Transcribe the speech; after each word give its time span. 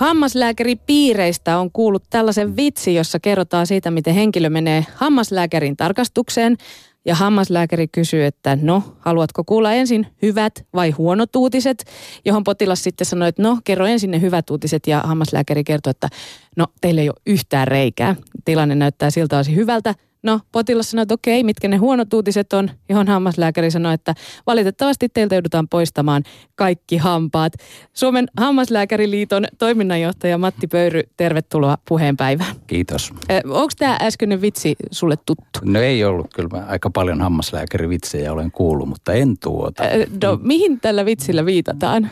Hammaslääkäripiireistä 0.00 1.58
on 1.58 1.70
kuullut 1.72 2.04
tällaisen 2.10 2.56
vitsi, 2.56 2.94
jossa 2.94 3.20
kerrotaan 3.20 3.66
siitä, 3.66 3.90
miten 3.90 4.14
henkilö 4.14 4.50
menee 4.50 4.86
hammaslääkärin 4.94 5.76
tarkastukseen. 5.76 6.56
Ja 7.04 7.14
hammaslääkäri 7.14 7.88
kysyy, 7.88 8.24
että 8.24 8.58
no, 8.62 8.82
haluatko 8.98 9.44
kuulla 9.44 9.72
ensin 9.72 10.06
hyvät 10.22 10.66
vai 10.74 10.90
huonot 10.90 11.36
uutiset? 11.36 11.84
Johon 12.24 12.44
potilas 12.44 12.82
sitten 12.82 13.06
sanoi, 13.06 13.28
että 13.28 13.42
no, 13.42 13.58
kerro 13.64 13.86
ensin 13.86 14.10
ne 14.10 14.20
hyvät 14.20 14.50
uutiset. 14.50 14.86
Ja 14.86 15.00
hammaslääkäri 15.00 15.64
kertoo, 15.64 15.90
että 15.90 16.08
no, 16.56 16.66
teillä 16.80 17.00
ei 17.00 17.08
ole 17.08 17.20
yhtään 17.26 17.68
reikää. 17.68 18.16
Tilanne 18.44 18.74
näyttää 18.74 19.10
siltä 19.10 19.38
osin 19.38 19.56
hyvältä, 19.56 19.94
No, 20.22 20.40
potilas 20.52 20.90
sanoi, 20.90 21.02
että 21.02 21.14
okei, 21.14 21.44
mitkä 21.44 21.68
ne 21.68 21.76
huonot 21.76 22.14
uutiset 22.14 22.52
on, 22.52 22.70
johon 22.88 23.08
hammaslääkäri 23.08 23.70
sanoi, 23.70 23.94
että 23.94 24.14
valitettavasti 24.46 25.08
teiltä 25.08 25.34
joudutaan 25.34 25.68
poistamaan 25.68 26.22
kaikki 26.54 26.96
hampaat. 26.96 27.52
Suomen 27.92 28.26
hammaslääkäriliiton 28.38 29.44
toiminnanjohtaja 29.58 30.38
Matti 30.38 30.66
Pöyry, 30.66 31.02
tervetuloa 31.16 31.78
puheenpäivään. 31.88 32.56
Kiitos. 32.66 33.12
Onko 33.44 33.72
tämä 33.78 33.98
äskeinen 34.02 34.40
vitsi 34.40 34.76
sulle 34.90 35.16
tuttu? 35.26 35.60
No 35.64 35.80
ei 35.80 36.04
ollut, 36.04 36.34
kyllä 36.34 36.48
mä 36.58 36.66
aika 36.68 36.90
paljon 36.90 37.20
hammaslääkärivitsejä 37.20 38.32
olen 38.32 38.50
kuullut, 38.50 38.88
mutta 38.88 39.12
en 39.12 39.38
tuota. 39.38 39.82
No 40.22 40.38
mihin 40.42 40.80
tällä 40.80 41.04
vitsillä 41.04 41.46
viitataan? 41.46 42.10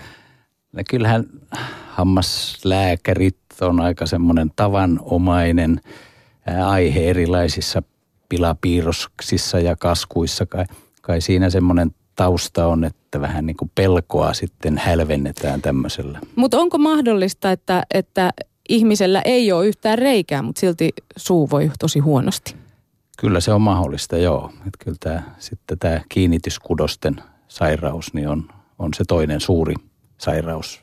No 0.73 0.82
kyllähän 0.90 1.24
hammaslääkärit 1.88 3.37
on 3.60 3.80
aika 3.80 4.06
semmoinen 4.06 4.51
tavanomainen 4.56 5.80
aihe 6.66 7.10
erilaisissa 7.10 7.82
pilapiirroksissa 8.28 9.60
ja 9.60 9.77
kaskuissa. 9.77 10.46
Kai, 10.46 10.64
kai 11.02 11.20
siinä 11.20 11.50
semmoinen 11.50 11.91
tausta 12.16 12.66
on, 12.66 12.84
että 12.84 13.20
vähän 13.20 13.46
niin 13.46 13.56
kuin 13.56 13.70
pelkoa 13.74 14.34
sitten 14.34 14.78
hälvennetään 14.78 15.62
tämmöisellä. 15.62 16.20
Mutta 16.37 16.59
onko 16.59 16.78
mahdollista, 16.78 17.52
että, 17.52 17.82
että 17.95 18.30
ihmisellä 18.68 19.23
ei 19.23 19.52
ole 19.52 19.66
yhtään 19.66 19.98
reikää, 19.98 20.42
mutta 20.42 20.60
silti 20.60 20.91
suu 21.16 21.51
voi 21.51 21.70
tosi 21.79 21.99
huonosti? 21.99 22.54
Kyllä 23.18 23.40
se 23.40 23.52
on 23.52 23.62
mahdollista, 23.62 24.16
joo. 24.16 24.52
Että 24.66 24.84
kyllä 24.84 24.96
tämä, 25.01 25.23
sitten 25.38 25.79
tämä 25.79 26.01
kiinnityskudosten 26.09 27.16
sairaus 27.49 28.15
niin 28.15 28.29
on, 28.29 28.49
on 28.79 28.95
se 28.95 29.04
toinen 29.09 29.40
suuri 29.40 29.74
sairaus. 30.18 30.82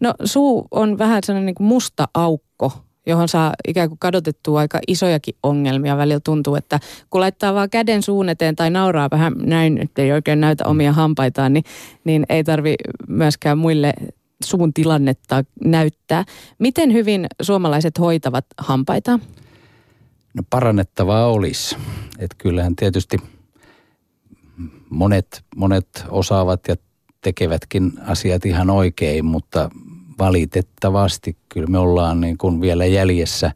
No 0.00 0.14
suu 0.24 0.68
on 0.70 0.98
vähän 0.98 1.22
sellainen 1.24 1.46
niin 1.46 1.54
kuin 1.54 1.66
musta 1.66 2.08
aukko 2.14 2.72
johon 3.06 3.28
saa 3.28 3.54
ikään 3.68 3.88
kuin 3.88 3.98
kadotettua 3.98 4.60
aika 4.60 4.80
isojakin 4.88 5.34
ongelmia. 5.42 5.96
Välillä 5.96 6.20
tuntuu, 6.24 6.54
että 6.54 6.80
kun 7.10 7.20
laittaa 7.20 7.54
vaan 7.54 7.70
käden 7.70 8.02
suun 8.02 8.28
eteen 8.28 8.56
tai 8.56 8.70
nauraa 8.70 9.08
vähän 9.10 9.32
näin, 9.38 9.78
että 9.78 10.02
ei 10.02 10.12
oikein 10.12 10.40
näytä 10.40 10.64
omia 10.66 10.92
hampaitaan, 10.92 11.52
niin, 11.52 11.64
niin 12.04 12.26
ei 12.28 12.44
tarvi 12.44 12.74
myöskään 13.08 13.58
muille 13.58 13.94
suun 14.44 14.72
tilannetta 14.72 15.44
näyttää. 15.64 16.24
Miten 16.58 16.92
hyvin 16.92 17.26
suomalaiset 17.42 17.98
hoitavat 17.98 18.46
hampaita? 18.58 19.18
No 20.34 20.42
parannettavaa 20.50 21.26
olisi. 21.26 21.76
Että 22.18 22.36
kyllähän 22.38 22.76
tietysti 22.76 23.16
monet, 24.90 25.44
monet 25.56 26.04
osaavat 26.08 26.60
ja 26.68 26.76
tekevätkin 27.20 27.92
asiat 28.06 28.46
ihan 28.46 28.70
oikein, 28.70 29.24
mutta 29.24 29.70
valitettavasti 30.18 31.36
kyllä 31.48 31.66
me 31.66 31.78
ollaan 31.78 32.20
niin 32.20 32.38
kuin 32.38 32.60
vielä 32.60 32.86
jäljessä 32.86 33.52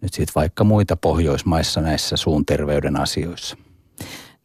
nyt 0.00 0.14
sitten 0.14 0.34
vaikka 0.34 0.64
muita 0.64 0.96
Pohjoismaissa 0.96 1.80
näissä 1.80 2.16
suun 2.16 2.46
terveyden 2.46 3.00
asioissa. 3.00 3.56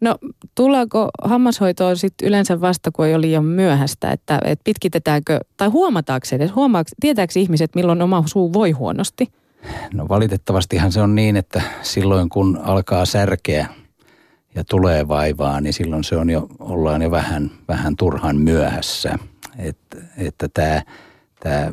No 0.02 0.18
tullaanko 0.56 1.10
hammashoitoon 1.24 1.98
sitten 1.98 2.28
yleensä 2.28 2.62
vasta, 2.62 2.92
kun 2.92 3.06
ei 3.06 3.16
ole 3.16 3.22
liian 3.22 3.46
myöhäistä, 3.46 4.12
että, 4.12 4.40
että 4.46 4.64
pitkitetäänkö, 4.64 5.40
tai 5.58 5.68
huomataanko 5.68 6.28
edes, 6.32 6.56
huomaako, 6.56 6.90
tietääkö 7.00 7.34
ihmiset, 7.36 7.76
milloin 7.76 8.02
oma 8.02 8.24
suu 8.26 8.54
voi 8.54 8.72
huonosti? 8.72 9.32
No 9.94 10.10
valitettavastihan 10.10 10.92
se 10.92 11.02
on 11.02 11.16
niin, 11.16 11.36
että 11.36 11.62
silloin 11.82 12.30
kun 12.30 12.60
alkaa 12.64 13.06
särkeä 13.06 13.68
ja 14.56 14.64
tulee 14.64 15.08
vaivaa, 15.08 15.62
niin 15.62 15.74
silloin 15.74 16.04
se 16.04 16.18
on 16.18 16.30
jo, 16.30 16.48
ollaan 16.60 17.02
jo 17.02 17.12
vähän, 17.12 17.52
vähän 17.68 17.96
turhan 17.96 18.38
myöhässä. 18.38 19.20
Et, 19.58 19.78
että 20.18 20.48
tämä 20.54 20.82
Tämä 21.44 21.72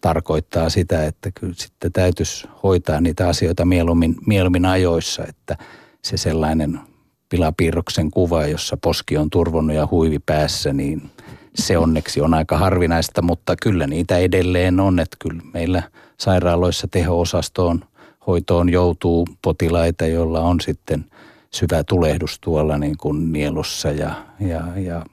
tarkoittaa 0.00 0.68
sitä, 0.68 1.06
että 1.06 1.30
kyllä 1.34 1.54
sitten 1.56 1.92
täytyisi 1.92 2.48
hoitaa 2.62 3.00
niitä 3.00 3.28
asioita 3.28 3.64
mieluummin, 3.64 4.16
mieluummin 4.26 4.66
ajoissa, 4.66 5.24
että 5.28 5.56
se 6.02 6.16
sellainen 6.16 6.80
pilapiirroksen 7.28 8.10
kuva, 8.10 8.46
jossa 8.46 8.76
poski 8.76 9.16
on 9.16 9.30
turvonnut 9.30 9.76
ja 9.76 9.88
huivi 9.90 10.18
päässä, 10.18 10.72
niin 10.72 11.10
se 11.54 11.78
onneksi 11.78 12.20
on 12.20 12.34
aika 12.34 12.58
harvinaista, 12.58 13.22
mutta 13.22 13.54
kyllä 13.62 13.86
niitä 13.86 14.18
edelleen 14.18 14.80
on, 14.80 14.98
että 14.98 15.16
kyllä 15.20 15.42
meillä 15.54 15.82
sairaaloissa 16.20 16.88
teho-osastoon 16.90 17.84
hoitoon 18.26 18.68
joutuu 18.68 19.28
potilaita, 19.42 20.06
joilla 20.06 20.40
on 20.40 20.60
sitten 20.60 21.04
syvä 21.50 21.84
tulehdus 21.84 22.38
tuolla 22.40 22.78
niin 22.78 22.96
kuin 22.98 23.32
nielussa 23.32 23.90
ja, 23.90 24.14
ja, 24.40 24.62
ja 24.76 25.04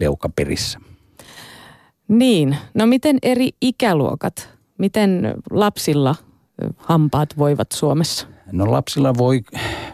leukaperissä. 0.00 0.91
Niin, 2.08 2.56
no 2.74 2.86
miten 2.86 3.18
eri 3.22 3.50
ikäluokat, 3.60 4.48
miten 4.78 5.34
lapsilla 5.50 6.14
hampaat 6.76 7.38
voivat 7.38 7.72
Suomessa? 7.72 8.26
No 8.52 8.70
lapsilla 8.70 9.14
voi 9.18 9.40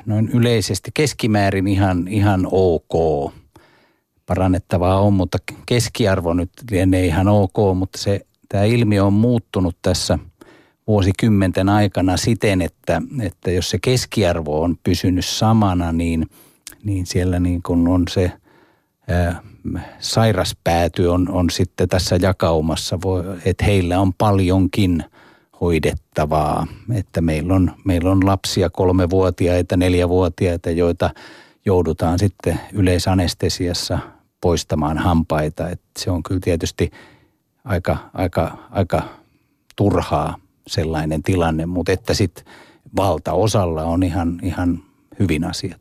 noin 0.07 0.29
yleisesti 0.29 0.91
keskimäärin 0.95 1.69
ihan, 1.69 2.09
ihan 2.09 2.49
ok. 2.51 3.33
Parannettavaa 4.27 5.01
on, 5.01 5.13
mutta 5.13 5.39
keskiarvo 5.67 6.35
nyt 6.35 6.51
lienee 6.71 7.07
ihan 7.07 7.29
ok, 7.29 7.57
mutta 7.75 7.99
se, 7.99 8.21
tämä 8.49 8.65
ilmiö 8.65 9.05
on 9.05 9.13
muuttunut 9.13 9.77
tässä 9.83 10.19
vuosikymmenten 10.87 11.69
aikana 11.69 12.17
siten, 12.17 12.63
että, 12.63 13.03
että 13.23 13.51
jos 13.51 13.71
se 13.71 13.79
keskiarvo 13.83 14.63
on 14.63 14.77
pysynyt 14.83 15.27
samana, 15.27 15.93
niin, 15.93 16.27
niin 16.85 17.07
siellä 17.07 17.41
niin 17.41 17.63
kuin 17.63 17.89
on 17.89 18.05
se 18.11 18.33
sairaspääty 19.99 21.07
on, 21.07 21.29
on 21.31 21.51
sitten 21.51 21.89
tässä 21.89 22.19
jakaumassa, 22.23 22.99
että 23.45 23.65
heillä 23.65 24.01
on 24.01 24.15
paljonkin 24.15 25.05
hoidettavaa. 25.61 26.67
Että 26.95 27.21
meillä 27.21 27.55
on, 27.55 27.71
meillä 27.85 28.11
on 28.11 28.27
lapsia 28.27 28.71
kolmevuotiaita, 28.71 29.77
neljävuotiaita, 29.77 30.71
joita 30.71 31.11
joudutaan 31.65 32.19
sitten 32.19 32.61
yleisanestesiassa 32.73 33.99
poistamaan 34.41 34.99
hampaita. 34.99 35.69
Että 35.69 35.89
se 35.99 36.11
on 36.11 36.23
kyllä 36.23 36.41
tietysti 36.45 36.91
aika, 37.65 37.97
aika, 38.15 38.59
aika 38.71 39.03
turhaa 39.77 40.37
sellainen 40.67 41.23
tilanne, 41.23 41.67
mutta 41.67 41.93
että 41.93 42.15
sitten 42.15 42.45
valtaosalla 42.97 43.85
on 43.85 44.03
ihan, 44.03 44.41
ihan 44.43 44.83
hyvin 45.19 45.45
asiat. 45.45 45.81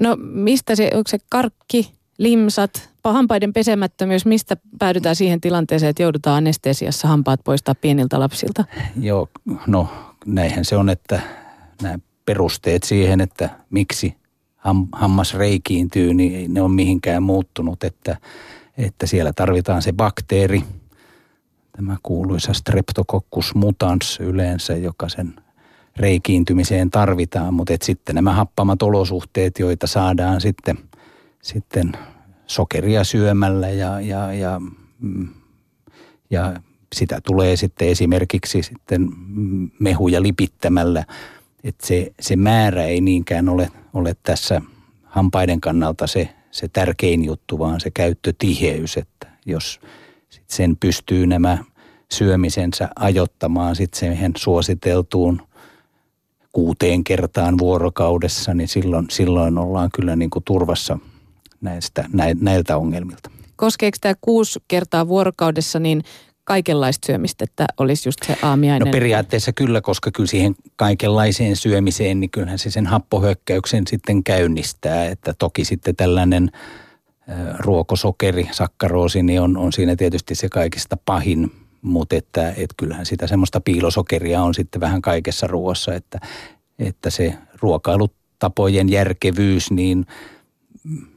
No 0.00 0.16
mistä 0.20 0.76
se, 0.76 0.90
onko 0.94 1.08
se 1.08 1.18
karkki, 1.30 1.99
limsat, 2.20 2.90
hampaiden 3.04 3.52
pesemättömyys, 3.52 4.26
mistä 4.26 4.56
päädytään 4.78 5.16
siihen 5.16 5.40
tilanteeseen, 5.40 5.90
että 5.90 6.02
joudutaan 6.02 6.36
anestesiassa 6.36 7.08
hampaat 7.08 7.40
poistaa 7.44 7.74
pieniltä 7.74 8.20
lapsilta? 8.20 8.64
Joo, 9.00 9.28
no 9.66 9.88
näinhän 10.26 10.64
se 10.64 10.76
on, 10.76 10.88
että 10.88 11.20
nämä 11.82 11.98
perusteet 12.26 12.82
siihen, 12.82 13.20
että 13.20 13.50
miksi 13.70 14.16
ham, 14.56 14.86
hammas 14.92 15.34
reikiintyy, 15.34 16.14
niin 16.14 16.36
ei 16.36 16.48
ne 16.48 16.62
ole 16.62 16.70
mihinkään 16.70 17.22
muuttunut, 17.22 17.84
että, 17.84 18.16
että 18.78 19.06
siellä 19.06 19.32
tarvitaan 19.32 19.82
se 19.82 19.92
bakteeri, 19.92 20.62
tämä 21.76 21.96
kuuluisa 22.02 22.52
streptococcus 22.52 23.54
mutans 23.54 24.20
yleensä, 24.20 24.76
joka 24.76 25.08
sen 25.08 25.34
reikiintymiseen 25.96 26.90
tarvitaan, 26.90 27.54
mutta 27.54 27.72
sitten 27.82 28.14
nämä 28.14 28.32
happamat 28.32 28.82
olosuhteet, 28.82 29.58
joita 29.58 29.86
saadaan 29.86 30.40
sitten, 30.40 30.78
sitten 31.42 31.92
sokeria 32.46 33.04
syömällä 33.04 33.68
ja, 33.68 34.00
ja, 34.00 34.32
ja, 34.32 34.60
mm, 35.00 35.28
ja 36.30 36.60
sitä 36.94 37.20
tulee 37.20 37.56
sitten 37.56 37.88
esimerkiksi 37.88 38.62
sitten 38.62 39.08
mehuja 39.78 40.22
lipittämällä. 40.22 41.04
Että 41.64 41.86
se, 41.86 42.12
se 42.20 42.36
määrä 42.36 42.84
ei 42.84 43.00
niinkään 43.00 43.48
ole, 43.48 43.70
ole 43.94 44.16
tässä 44.22 44.62
hampaiden 45.04 45.60
kannalta 45.60 46.06
se, 46.06 46.28
se 46.50 46.68
tärkein 46.68 47.24
juttu, 47.24 47.58
vaan 47.58 47.80
se 47.80 47.90
käyttötiheys, 47.90 48.96
että 48.96 49.26
jos 49.46 49.80
sit 50.28 50.50
sen 50.50 50.76
pystyy 50.76 51.26
nämä 51.26 51.58
syömisensä 52.12 52.88
ajottamaan 52.96 53.76
sitten 53.76 53.98
siihen 53.98 54.32
suositeltuun 54.36 55.42
kuuteen 56.52 57.04
kertaan 57.04 57.58
vuorokaudessa, 57.58 58.54
niin 58.54 58.68
silloin, 58.68 59.06
silloin 59.10 59.58
ollaan 59.58 59.90
kyllä 59.94 60.16
niin 60.16 60.30
kuin 60.30 60.44
turvassa– 60.44 60.98
näistä, 61.60 62.04
näiltä 62.40 62.76
ongelmilta. 62.76 63.30
Koskeeko 63.56 63.98
tämä 64.00 64.14
kuusi 64.20 64.58
kertaa 64.68 65.08
vuorokaudessa 65.08 65.78
niin 65.78 66.02
kaikenlaista 66.44 67.06
syömistä, 67.06 67.44
että 67.44 67.66
olisi 67.78 68.08
just 68.08 68.18
se 68.26 68.36
aamiainen? 68.42 68.86
No 68.86 68.92
periaatteessa 68.92 69.52
kyllä, 69.52 69.80
koska 69.80 70.10
kyllä 70.10 70.26
siihen 70.26 70.54
kaikenlaiseen 70.76 71.56
syömiseen, 71.56 72.20
niin 72.20 72.30
kyllähän 72.30 72.58
se 72.58 72.70
sen 72.70 72.86
happohyökkäyksen 72.86 73.86
sitten 73.86 74.24
käynnistää. 74.24 75.06
Että 75.06 75.34
toki 75.38 75.64
sitten 75.64 75.96
tällainen 75.96 76.50
ruokosokeri, 77.58 78.48
sakkaroosi, 78.52 79.22
niin 79.22 79.40
on, 79.40 79.56
on 79.56 79.72
siinä 79.72 79.96
tietysti 79.96 80.34
se 80.34 80.48
kaikista 80.48 80.96
pahin, 81.04 81.52
mutta 81.82 82.16
että, 82.16 82.48
että 82.48 82.74
kyllähän 82.76 83.06
sitä 83.06 83.26
semmoista 83.26 83.60
piilosokeria 83.60 84.42
on 84.42 84.54
sitten 84.54 84.80
vähän 84.80 85.02
kaikessa 85.02 85.46
ruoassa, 85.46 85.94
että, 85.94 86.20
että 86.78 87.10
se 87.10 87.34
ruokailutapojen 87.62 88.88
järkevyys, 88.88 89.70
niin 89.70 90.06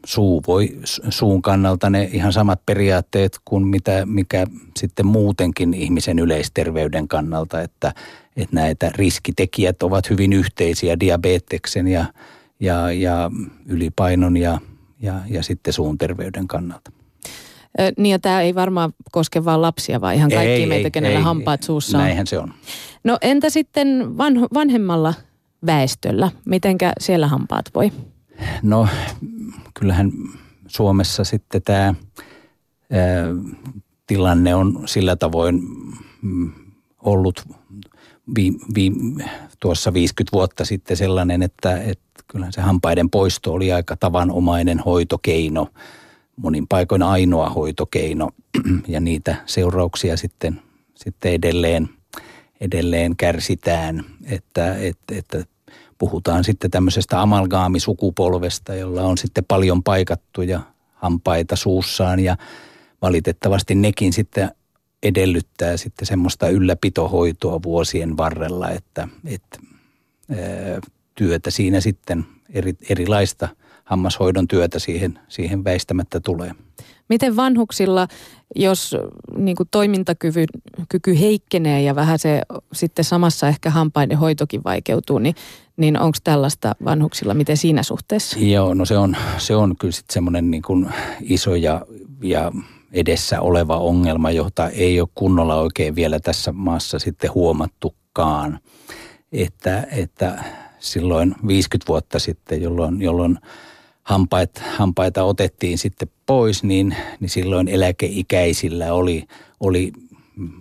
suu 0.05 0.43
voi, 0.47 0.77
suun 1.09 1.41
kannalta 1.41 1.89
ne 1.89 2.09
ihan 2.13 2.33
samat 2.33 2.65
periaatteet 2.65 3.39
kuin 3.45 3.67
mitä, 3.67 4.05
mikä 4.05 4.47
sitten 4.79 5.05
muutenkin 5.05 5.73
ihmisen 5.73 6.19
yleisterveyden 6.19 7.07
kannalta, 7.07 7.61
että, 7.61 7.93
että 8.35 8.55
näitä 8.55 8.91
riskitekijät 8.95 9.83
ovat 9.83 10.09
hyvin 10.09 10.33
yhteisiä 10.33 10.99
diabeteksen 10.99 11.87
ja, 11.87 12.05
ja, 12.59 12.91
ja 12.91 13.31
ylipainon 13.65 14.37
ja, 14.37 14.59
ja, 15.01 15.13
ja 15.29 15.43
sitten 15.43 15.73
suun 15.73 15.97
terveyden 15.97 16.47
kannalta. 16.47 16.91
Niin 17.97 18.11
ja 18.11 18.19
tämä 18.19 18.41
ei 18.41 18.55
varmaan 18.55 18.93
koske 19.11 19.45
vain 19.45 19.61
lapsia, 19.61 20.01
vaan 20.01 20.15
ihan 20.15 20.29
kaikki 20.29 20.51
ei, 20.51 20.65
meitä, 20.65 20.87
ei, 20.87 20.91
kenellä 20.91 21.17
ei, 21.17 21.23
hampaat 21.23 21.63
suussa 21.63 21.97
on. 21.97 22.03
Näinhän 22.03 22.27
se 22.27 22.39
on. 22.39 22.53
No 23.03 23.17
entä 23.21 23.49
sitten 23.49 24.17
vanho, 24.17 24.47
vanhemmalla 24.53 25.13
väestöllä? 25.65 26.31
Mitenkä 26.45 26.93
siellä 26.99 27.27
hampaat 27.27 27.65
voi? 27.75 27.91
No 28.63 28.87
kyllähän 29.73 30.11
Suomessa 30.67 31.23
sitten 31.23 31.61
tämä 31.61 31.93
tilanne 34.07 34.55
on 34.55 34.83
sillä 34.85 35.15
tavoin 35.15 35.61
mm, 36.21 36.51
ollut 36.99 37.47
vi, 38.35 38.53
vi, 38.75 38.91
tuossa 39.59 39.93
50 39.93 40.37
vuotta 40.37 40.65
sitten 40.65 40.97
sellainen, 40.97 41.43
että, 41.43 41.77
että 41.77 42.23
kyllähän 42.27 42.53
se 42.53 42.61
hampaiden 42.61 43.09
poisto 43.09 43.53
oli 43.53 43.71
aika 43.71 43.95
tavanomainen 43.97 44.79
hoitokeino, 44.79 45.67
monin 46.35 46.67
paikoin 46.67 47.03
ainoa 47.03 47.49
hoitokeino 47.49 48.29
ja 48.87 48.99
niitä 48.99 49.35
seurauksia 49.45 50.17
sitten, 50.17 50.61
sitten 50.95 51.33
edelleen, 51.33 51.89
edelleen 52.61 53.15
kärsitään, 53.15 54.05
että, 54.25 54.75
että, 54.75 55.15
että 55.15 55.43
puhutaan 55.97 56.43
sitten 56.43 56.71
tämmöisestä 56.71 57.21
amalgaamisukupolvesta, 57.21 58.75
jolla 58.75 59.03
on 59.03 59.17
sitten 59.17 59.45
paljon 59.47 59.83
paikattuja 59.83 60.61
hampaita 60.93 61.55
suussaan 61.55 62.19
ja 62.19 62.37
valitettavasti 63.01 63.75
nekin 63.75 64.13
sitten 64.13 64.51
edellyttää 65.03 65.77
sitten 65.77 66.05
semmoista 66.05 66.49
ylläpitohoitoa 66.49 67.63
vuosien 67.63 68.17
varrella, 68.17 68.69
että, 68.69 69.07
että 69.25 69.59
työtä 71.15 71.51
siinä 71.51 71.81
sitten 71.81 72.25
eri, 72.53 72.73
erilaista 72.89 73.49
hammashoidon 73.83 74.47
työtä 74.47 74.79
siihen, 74.79 75.19
siihen 75.27 75.63
väistämättä 75.63 76.19
tulee. 76.19 76.51
Miten 77.09 77.35
vanhuksilla, 77.35 78.07
jos 78.55 78.95
niin 79.37 79.55
kuin 79.55 79.69
toimintakyky 79.71 80.45
kyky 80.89 81.19
heikkenee 81.19 81.81
ja 81.81 81.95
vähän 81.95 82.19
se 82.19 82.41
sitten 82.73 83.05
samassa 83.05 83.47
ehkä 83.47 83.69
hampaiden 83.69 84.17
hoitokin 84.17 84.63
vaikeutuu, 84.63 85.19
niin, 85.19 85.35
niin 85.77 85.99
onko 85.99 86.17
tällaista 86.23 86.75
vanhuksilla, 86.85 87.33
miten 87.33 87.57
siinä 87.57 87.83
suhteessa? 87.83 88.39
Joo, 88.39 88.73
no 88.73 88.85
se 88.85 88.97
on, 88.97 89.17
se 89.37 89.55
on 89.55 89.75
kyllä 89.79 89.91
sitten 89.91 90.13
semmoinen 90.13 90.51
niin 90.51 90.63
kuin 90.63 90.89
iso 91.21 91.55
ja, 91.55 91.85
ja 92.21 92.51
edessä 92.93 93.41
oleva 93.41 93.77
ongelma, 93.77 94.31
jota 94.31 94.69
ei 94.69 95.01
ole 95.01 95.09
kunnolla 95.15 95.55
oikein 95.55 95.95
vielä 95.95 96.19
tässä 96.19 96.51
maassa 96.51 96.99
sitten 96.99 97.33
huomattukaan. 97.33 98.59
Että, 99.31 99.87
että 99.91 100.43
silloin 100.79 101.35
50 101.47 101.87
vuotta 101.87 102.19
sitten, 102.19 102.61
jolloin, 102.61 103.01
jolloin 103.01 103.39
hampaita, 104.03 104.61
hampaita 104.77 105.23
otettiin 105.23 105.77
sitten 105.77 106.07
pois, 106.25 106.63
niin, 106.63 106.95
niin 107.19 107.29
silloin 107.29 107.67
eläkeikäisillä 107.67 108.93
oli, 108.93 109.23
oli 109.59 109.91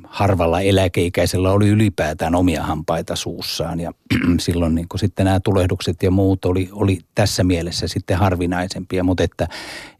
harvalla 0.05 0.61
eläkeikäisellä 0.61 1.51
oli 1.51 1.69
ylipäätään 1.69 2.35
omia 2.35 2.63
hampaita 2.63 3.17
suussaan 3.17 3.81
ja 3.81 3.93
silloin 4.41 4.75
niin 4.75 4.87
sitten 4.97 5.25
nämä 5.25 5.41
tulehdukset 5.41 6.03
ja 6.03 6.11
muut 6.11 6.45
oli, 6.45 6.69
oli 6.73 6.99
tässä 7.15 7.45
mielessä 7.45 7.89
sitten 7.89 8.17
harvinaisempia, 8.17 9.05
mutta 9.05 9.23
että, 9.23 9.49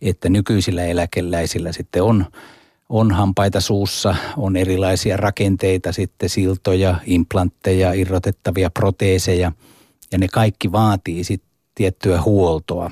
että 0.03 0.29
nykyisillä 0.29 0.85
eläkeläisillä 0.85 1.73
sitten 1.73 2.03
on, 2.03 2.27
on 2.89 3.13
hampaita 3.13 3.61
suussa, 3.61 4.17
on 4.37 4.57
erilaisia 4.57 5.17
rakenteita 5.17 5.93
sitten, 5.93 6.29
siltoja, 6.29 6.97
implantteja, 7.07 7.93
irrotettavia 7.93 8.71
proteeseja 8.71 9.53
ja 10.13 10.19
ne 10.19 10.29
kaikki 10.29 10.73
vaatii 10.73 11.25
sitten 11.25 11.51
tiettyä 11.75 12.23
huoltoa 12.23 12.91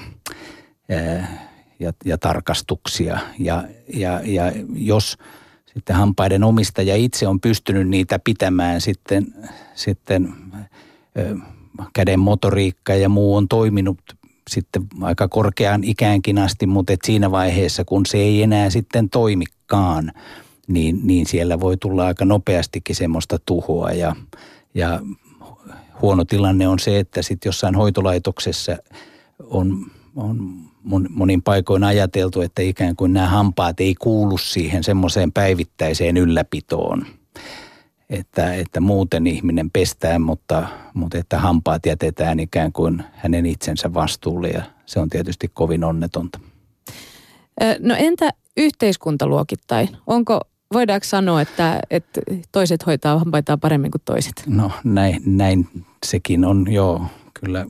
ja, 1.80 1.92
ja 2.04 2.18
tarkastuksia. 2.18 3.18
Ja, 3.38 3.64
ja, 3.94 4.20
ja 4.24 4.52
jos– 4.74 5.16
sitten 5.74 5.96
hampaiden 5.96 6.44
omistaja 6.44 6.96
itse 6.96 7.28
on 7.28 7.40
pystynyt 7.40 7.88
niitä 7.88 8.18
pitämään 8.18 8.80
sitten, 8.80 9.34
sitten 9.74 10.34
käden 11.92 12.20
motoriikka 12.20 12.94
ja 12.94 13.08
muu 13.08 13.36
on 13.36 13.48
toiminut 13.48 13.98
sitten 14.50 14.82
aika 15.00 15.28
korkeaan 15.28 15.84
ikäänkin 15.84 16.38
asti, 16.38 16.66
mutta 16.66 16.92
et 16.92 17.00
siinä 17.04 17.30
vaiheessa, 17.30 17.84
kun 17.84 18.06
se 18.06 18.18
ei 18.18 18.42
enää 18.42 18.70
sitten 18.70 19.10
toimikaan, 19.10 20.12
niin, 20.68 21.00
niin 21.02 21.26
siellä 21.26 21.60
voi 21.60 21.76
tulla 21.76 22.06
aika 22.06 22.24
nopeastikin 22.24 22.96
semmoista 22.96 23.38
tuhoa 23.46 23.90
ja, 23.90 24.16
ja 24.74 25.00
huono 26.02 26.24
tilanne 26.24 26.68
on 26.68 26.78
se, 26.78 26.98
että 26.98 27.22
sitten 27.22 27.48
jossain 27.48 27.74
hoitolaitoksessa 27.74 28.76
on, 29.40 29.86
on 30.16 30.54
monin 31.10 31.42
paikoin 31.42 31.84
ajateltu, 31.84 32.40
että 32.40 32.62
ikään 32.62 32.96
kuin 32.96 33.12
nämä 33.12 33.26
hampaat 33.26 33.80
ei 33.80 33.94
kuulu 33.94 34.38
siihen 34.38 34.84
semmoiseen 34.84 35.32
päivittäiseen 35.32 36.16
ylläpitoon. 36.16 37.06
Että, 38.10 38.54
että 38.54 38.80
muuten 38.80 39.26
ihminen 39.26 39.70
pestää, 39.70 40.18
mutta, 40.18 40.68
mutta 40.94 41.18
että 41.18 41.38
hampaat 41.38 41.86
jätetään 41.86 42.40
ikään 42.40 42.72
kuin 42.72 43.04
hänen 43.12 43.46
itsensä 43.46 43.94
vastuulle 43.94 44.48
ja 44.48 44.62
se 44.86 45.00
on 45.00 45.08
tietysti 45.08 45.48
kovin 45.54 45.84
onnetonta. 45.84 46.40
No 47.78 47.94
entä 47.98 48.30
yhteiskuntaluokittain? 48.56 49.88
Onko, 50.06 50.40
voidaanko 50.72 51.04
sanoa, 51.04 51.40
että, 51.40 51.80
että 51.90 52.20
toiset 52.52 52.86
hoitaa 52.86 53.18
hampaitaan 53.18 53.60
paremmin 53.60 53.90
kuin 53.90 54.02
toiset? 54.04 54.42
No 54.46 54.70
näin, 54.84 55.22
näin 55.26 55.68
sekin 56.06 56.44
on 56.44 56.72
joo 56.72 57.02
kyllä 57.40 57.66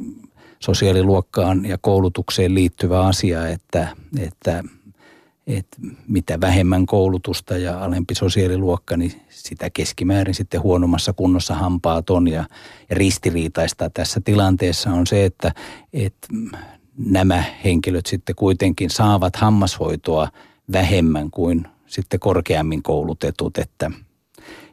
sosiaaliluokkaan 0.60 1.66
ja 1.66 1.78
koulutukseen 1.80 2.54
liittyvä 2.54 3.06
asia, 3.06 3.48
että, 3.48 3.88
että, 4.18 4.64
että 5.46 5.76
mitä 6.08 6.40
vähemmän 6.40 6.86
koulutusta 6.86 7.56
ja 7.56 7.84
alempi 7.84 8.14
sosiaaliluokka, 8.14 8.96
niin 8.96 9.12
sitä 9.28 9.70
keskimäärin 9.70 10.34
sitten 10.34 10.62
huonommassa 10.62 11.12
kunnossa 11.12 11.54
hampaat 11.54 12.10
on. 12.10 12.28
Ja, 12.28 12.44
ja 12.90 12.96
ristiriitaista 12.96 13.90
tässä 13.90 14.20
tilanteessa 14.24 14.90
on 14.90 15.06
se, 15.06 15.24
että, 15.24 15.52
että 15.92 16.28
nämä 16.96 17.44
henkilöt 17.64 18.06
sitten 18.06 18.36
kuitenkin 18.36 18.90
saavat 18.90 19.36
hammashoitoa 19.36 20.28
vähemmän 20.72 21.30
kuin 21.30 21.66
sitten 21.86 22.20
korkeammin 22.20 22.82
koulutetut, 22.82 23.58
että, 23.58 23.90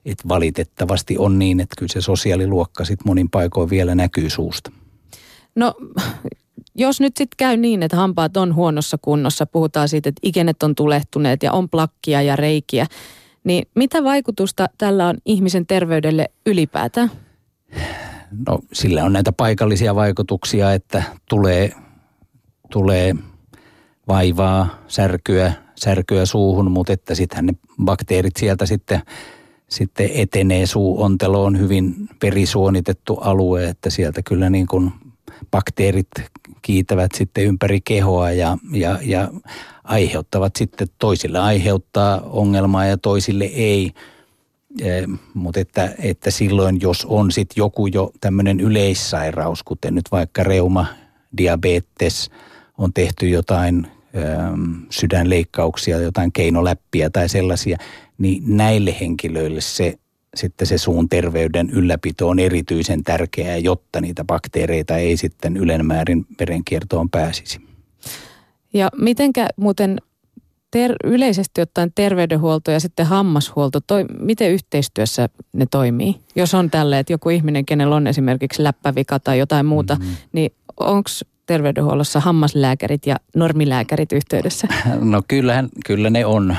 että 0.06 0.28
valitettavasti 0.28 1.18
on 1.18 1.40
niin, 1.40 1.60
että 1.60 1.76
kyllä 1.78 1.94
se 1.94 2.02
sosiaaliluokka 2.02 2.86
sitten 2.86 3.08
monin 3.08 3.30
paikoin 3.30 3.70
vielä 3.70 3.96
näkyy 3.96 4.30
suusta. 4.30 4.72
No 5.58 5.74
jos 6.76 7.00
nyt 7.00 7.18
sitten 7.18 7.38
käy 7.38 7.58
niin, 7.58 7.84
että 7.84 7.98
hampaat 7.98 8.38
on 8.38 8.56
huonossa 8.56 8.98
kunnossa, 9.02 9.46
puhutaan 9.46 9.90
siitä, 9.90 10.10
että 10.10 10.20
ikenet 10.24 10.64
on 10.64 10.76
tulehtuneet 10.76 11.44
ja 11.44 11.54
on 11.54 11.70
plakkia 11.70 12.22
ja 12.22 12.36
reikiä, 12.36 12.88
niin 13.44 13.68
mitä 13.76 14.04
vaikutusta 14.04 14.68
tällä 14.78 15.08
on 15.08 15.18
ihmisen 15.26 15.68
terveydelle 15.68 16.30
ylipäätään? 16.46 17.12
No 18.48 18.60
sillä 18.74 19.04
on 19.04 19.14
näitä 19.14 19.32
paikallisia 19.32 19.96
vaikutuksia, 19.96 20.74
että 20.74 21.04
tulee, 21.30 21.72
tulee 22.72 23.16
vaivaa, 24.08 24.84
särkyä, 24.88 25.54
särkyä 25.76 26.26
suuhun, 26.26 26.72
mutta 26.72 26.94
että 26.94 27.16
sittenhän 27.16 27.46
ne 27.46 27.54
bakteerit 27.84 28.36
sieltä 28.38 28.66
sitten, 28.66 29.02
sitten 29.70 30.10
etenee 30.14 30.66
suuonteloon 30.66 31.60
hyvin 31.60 31.96
verisuonitettu 32.24 33.16
alue, 33.16 33.70
että 33.70 33.90
sieltä 33.90 34.22
kyllä 34.22 34.50
niin 34.50 34.68
kuin 34.68 34.92
bakteerit 35.52 36.08
kiitävät 36.62 37.12
sitten 37.16 37.44
ympäri 37.44 37.82
kehoa 37.82 38.32
ja, 38.32 38.58
ja, 38.72 39.00
ja 39.02 39.32
aiheuttavat 39.84 40.56
sitten, 40.56 40.88
toisille 41.00 41.40
aiheuttaa 41.40 42.22
ongelmaa 42.22 42.86
ja 42.86 42.98
toisille 42.98 43.46
ei. 43.46 43.92
E, 44.82 44.90
mutta 45.34 45.60
että, 45.60 45.96
että 46.00 46.32
silloin, 46.32 46.82
jos 46.82 47.06
on 47.06 47.32
sitten 47.32 47.62
joku 47.62 47.88
jo 47.88 48.12
tämmöinen 48.22 48.60
yleissairaus, 48.60 49.64
kuten 49.64 49.96
nyt 49.96 50.06
vaikka 50.12 50.44
reuma, 50.44 50.86
diabetes, 51.38 52.30
on 52.78 52.94
tehty 52.94 53.30
jotain 53.30 53.88
ö, 54.16 54.20
sydänleikkauksia, 54.90 56.00
jotain 56.00 56.32
keinoläppiä 56.32 57.10
tai 57.10 57.30
sellaisia, 57.30 57.78
niin 58.18 58.44
näille 58.58 58.96
henkilöille 59.00 59.62
se 59.62 59.98
sitten 60.38 60.68
se 60.68 60.78
suun 60.78 61.10
terveyden 61.10 61.70
ylläpito 61.70 62.30
on 62.30 62.40
erityisen 62.40 63.04
tärkeää, 63.04 63.58
jotta 63.58 64.02
niitä 64.02 64.24
bakteereita 64.26 64.98
ei 64.98 65.18
sitten 65.18 65.58
ylenmäärin 65.58 66.26
verenkiertoon 66.40 67.10
pääsisi. 67.10 67.62
Ja 68.74 68.90
mitenkä 68.98 69.48
muuten 69.58 69.98
ter- 70.72 70.96
yleisesti 71.04 71.62
ottaen 71.62 71.92
terveydenhuolto 71.96 72.72
ja 72.72 72.80
sitten 72.80 73.06
hammashuolto, 73.06 73.80
toi, 73.88 74.06
miten 74.20 74.52
yhteistyössä 74.52 75.30
ne 75.54 75.66
toimii? 75.72 76.16
Jos 76.36 76.54
on 76.54 76.72
tälle, 76.72 77.00
että 77.00 77.14
joku 77.14 77.30
ihminen, 77.30 77.66
kenellä 77.66 77.96
on 77.96 78.08
esimerkiksi 78.08 78.64
läppävika 78.64 79.20
tai 79.20 79.40
jotain 79.40 79.66
muuta, 79.66 79.96
mm-hmm. 79.96 80.16
niin 80.32 80.52
onko 80.80 81.10
terveydenhuollossa 81.48 82.20
hammaslääkärit 82.20 83.06
ja 83.06 83.16
normilääkärit 83.36 84.12
yhteydessä? 84.12 84.68
No 85.02 85.22
kyllähän, 85.28 85.70
kyllä 85.86 86.10
ne 86.10 86.26
on, 86.26 86.58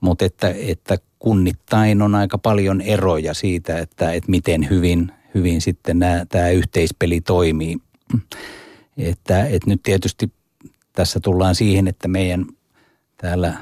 mutta 0.00 0.24
että, 0.24 0.54
että 0.56 0.96
kunnittain 1.18 2.02
on 2.02 2.14
aika 2.14 2.38
paljon 2.38 2.80
eroja 2.80 3.34
siitä, 3.34 3.78
että, 3.78 4.12
että 4.12 4.30
miten 4.30 4.70
hyvin, 4.70 5.12
hyvin 5.34 5.60
sitten 5.60 5.98
nämä, 5.98 6.26
tämä 6.28 6.48
yhteispeli 6.48 7.20
toimii. 7.20 7.76
Että, 8.98 9.44
että 9.44 9.70
nyt 9.70 9.82
tietysti 9.82 10.32
tässä 10.92 11.20
tullaan 11.20 11.54
siihen, 11.54 11.88
että 11.88 12.08
meidän 12.08 12.46
täällä 13.16 13.54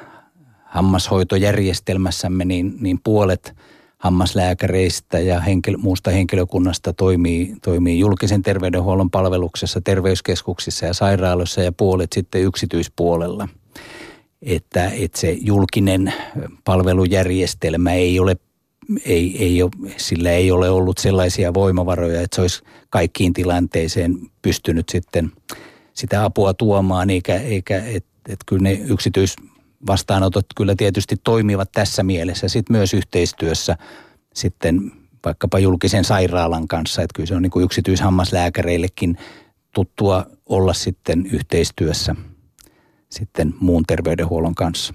hammashoitojärjestelmässämme 0.64 2.44
niin, 2.44 2.76
niin 2.80 3.00
puolet 3.04 3.56
hammaslääkäreistä 3.99 5.19
ja 5.19 5.40
henkilö, 5.40 5.76
muusta 5.76 6.11
henkilökunnasta 6.11 6.93
toimii, 6.93 7.55
toimii 7.62 7.99
julkisen 7.99 8.43
terveydenhuollon 8.43 9.11
palveluksessa, 9.11 9.81
terveyskeskuksissa 9.81 10.87
ja 10.87 10.95
sairaaloissa 10.95 11.62
ja 11.62 11.73
puolet 11.73 12.12
sitten 12.12 12.43
yksityispuolella. 12.43 13.49
Että, 14.43 14.90
että 14.90 15.21
se 15.21 15.37
julkinen 15.40 16.12
palvelujärjestelmä 16.64 17.93
ei 17.93 18.21
ole 18.21 18.37
ei, 19.05 19.45
ei 19.45 19.62
ole, 19.62 19.71
sillä 19.97 20.31
ei 20.31 20.50
ole 20.50 20.71
ollut 20.71 20.99
sellaisia 20.99 21.55
voimavaroja, 21.55 22.21
että 22.21 22.35
se 22.35 22.40
olisi 22.40 22.62
kaikkiin 22.90 23.33
tilanteeseen 23.33 24.19
pystynyt 24.43 24.88
sitten 24.88 25.33
sitä 25.93 26.25
apua 26.25 26.55
tuomaan, 26.55 27.11
eikä, 27.11 27.35
eikä 27.35 27.85
että 27.85 28.09
et 28.28 28.38
kyllä 28.47 28.62
ne 28.62 28.81
yksityisvastaanotot 29.78 30.47
kyllä 30.56 30.75
tietysti 30.76 31.16
toimivat 31.25 31.73
tässä 31.73 32.02
mielessä 32.02 32.49
sitten 32.49 32.76
myös 32.76 32.94
yhteistyössä 32.94 33.76
sitten 34.35 34.92
vaikkapa 35.25 35.58
julkisen 35.58 36.04
sairaalan 36.04 36.68
kanssa, 36.68 37.02
että 37.02 37.14
kyllä 37.16 37.26
se 37.26 37.35
on 37.35 37.42
niin 37.42 37.50
kuin 37.50 37.64
yksityishammaslääkäreillekin 37.64 39.18
tuttua 39.75 40.26
olla 40.47 40.75
sitten 40.75 41.26
yhteistyössä 41.26 42.16
sitten 43.11 43.54
muun 43.61 43.85
terveydenhuollon 43.87 44.54
kanssa. 44.54 44.94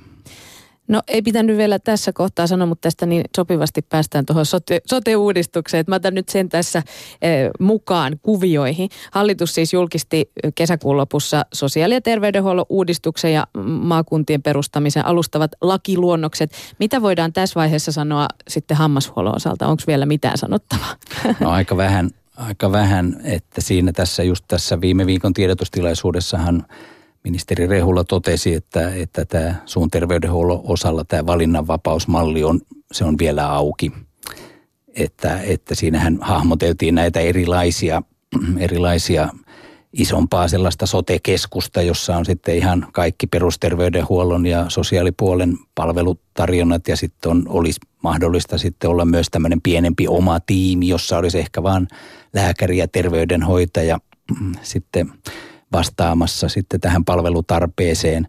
No 0.87 1.01
ei 1.07 1.21
pitänyt 1.21 1.57
vielä 1.57 1.79
tässä 1.79 2.13
kohtaa 2.13 2.47
sanoa, 2.47 2.67
mutta 2.67 2.81
tästä 2.81 3.05
niin 3.05 3.23
sopivasti 3.35 3.81
päästään 3.81 4.25
tuohon 4.25 4.45
sote, 4.45 4.81
sote-uudistukseen. 4.85 5.85
mä 5.87 5.95
otan 5.95 6.13
nyt 6.13 6.29
sen 6.29 6.49
tässä 6.49 6.83
eh, 7.21 7.49
mukaan 7.59 8.19
kuvioihin. 8.21 8.89
Hallitus 9.11 9.53
siis 9.53 9.73
julkisti 9.73 10.31
kesäkuun 10.55 10.97
lopussa 10.97 11.45
sosiaali- 11.53 11.93
ja 11.93 12.01
terveydenhuollon 12.01 12.65
uudistuksen 12.69 13.33
ja 13.33 13.47
maakuntien 13.65 14.41
perustamisen 14.41 15.05
alustavat 15.05 15.51
lakiluonnokset. 15.61 16.51
Mitä 16.79 17.01
voidaan 17.01 17.33
tässä 17.33 17.59
vaiheessa 17.59 17.91
sanoa 17.91 18.27
sitten 18.47 18.77
hammashuollon 18.77 19.35
osalta? 19.35 19.67
Onko 19.67 19.83
vielä 19.87 20.05
mitään 20.05 20.37
sanottavaa? 20.37 20.95
No 21.39 21.49
aika 21.49 21.77
vähän, 21.77 22.09
aika 22.37 22.71
vähän, 22.71 23.21
että 23.23 23.61
siinä 23.61 23.91
tässä 23.91 24.23
just 24.23 24.45
tässä 24.47 24.81
viime 24.81 25.05
viikon 25.05 25.33
tiedotustilaisuudessahan– 25.33 26.63
ministeri 27.23 27.67
Rehula 27.67 28.03
totesi, 28.03 28.53
että, 28.53 28.95
että 28.95 29.25
tämä 29.25 29.55
suun 29.65 29.89
terveydenhuollon 29.89 30.61
osalla 30.63 31.03
tämä 31.03 31.25
valinnanvapausmalli 31.25 32.43
on, 32.43 32.61
se 32.91 33.05
on 33.05 33.17
vielä 33.19 33.51
auki. 33.51 33.91
Että, 34.95 35.39
että 35.41 35.75
siinähän 35.75 36.17
hahmoteltiin 36.21 36.95
näitä 36.95 37.19
erilaisia, 37.19 38.01
erilaisia 38.57 39.29
isompaa 39.93 40.47
sellaista 40.47 40.85
sote-keskusta, 40.85 41.81
jossa 41.81 42.17
on 42.17 42.25
sitten 42.25 42.55
ihan 42.55 42.87
kaikki 42.93 43.27
perusterveydenhuollon 43.27 44.45
ja 44.45 44.65
sosiaalipuolen 44.69 45.57
palvelutarjonnat 45.75 46.87
ja 46.87 46.95
sitten 46.95 47.31
on, 47.31 47.43
olisi 47.47 47.79
mahdollista 48.03 48.57
sitten 48.57 48.89
olla 48.89 49.05
myös 49.05 49.27
tämmöinen 49.31 49.61
pienempi 49.61 50.07
oma 50.07 50.39
tiimi, 50.39 50.87
jossa 50.87 51.17
olisi 51.17 51.39
ehkä 51.39 51.63
vain 51.63 51.87
lääkäri 52.33 52.77
ja 52.77 52.87
terveydenhoitaja 52.87 53.99
sitten– 54.61 55.11
vastaamassa 55.73 56.49
sitten 56.49 56.79
tähän 56.79 57.05
palvelutarpeeseen. 57.05 58.27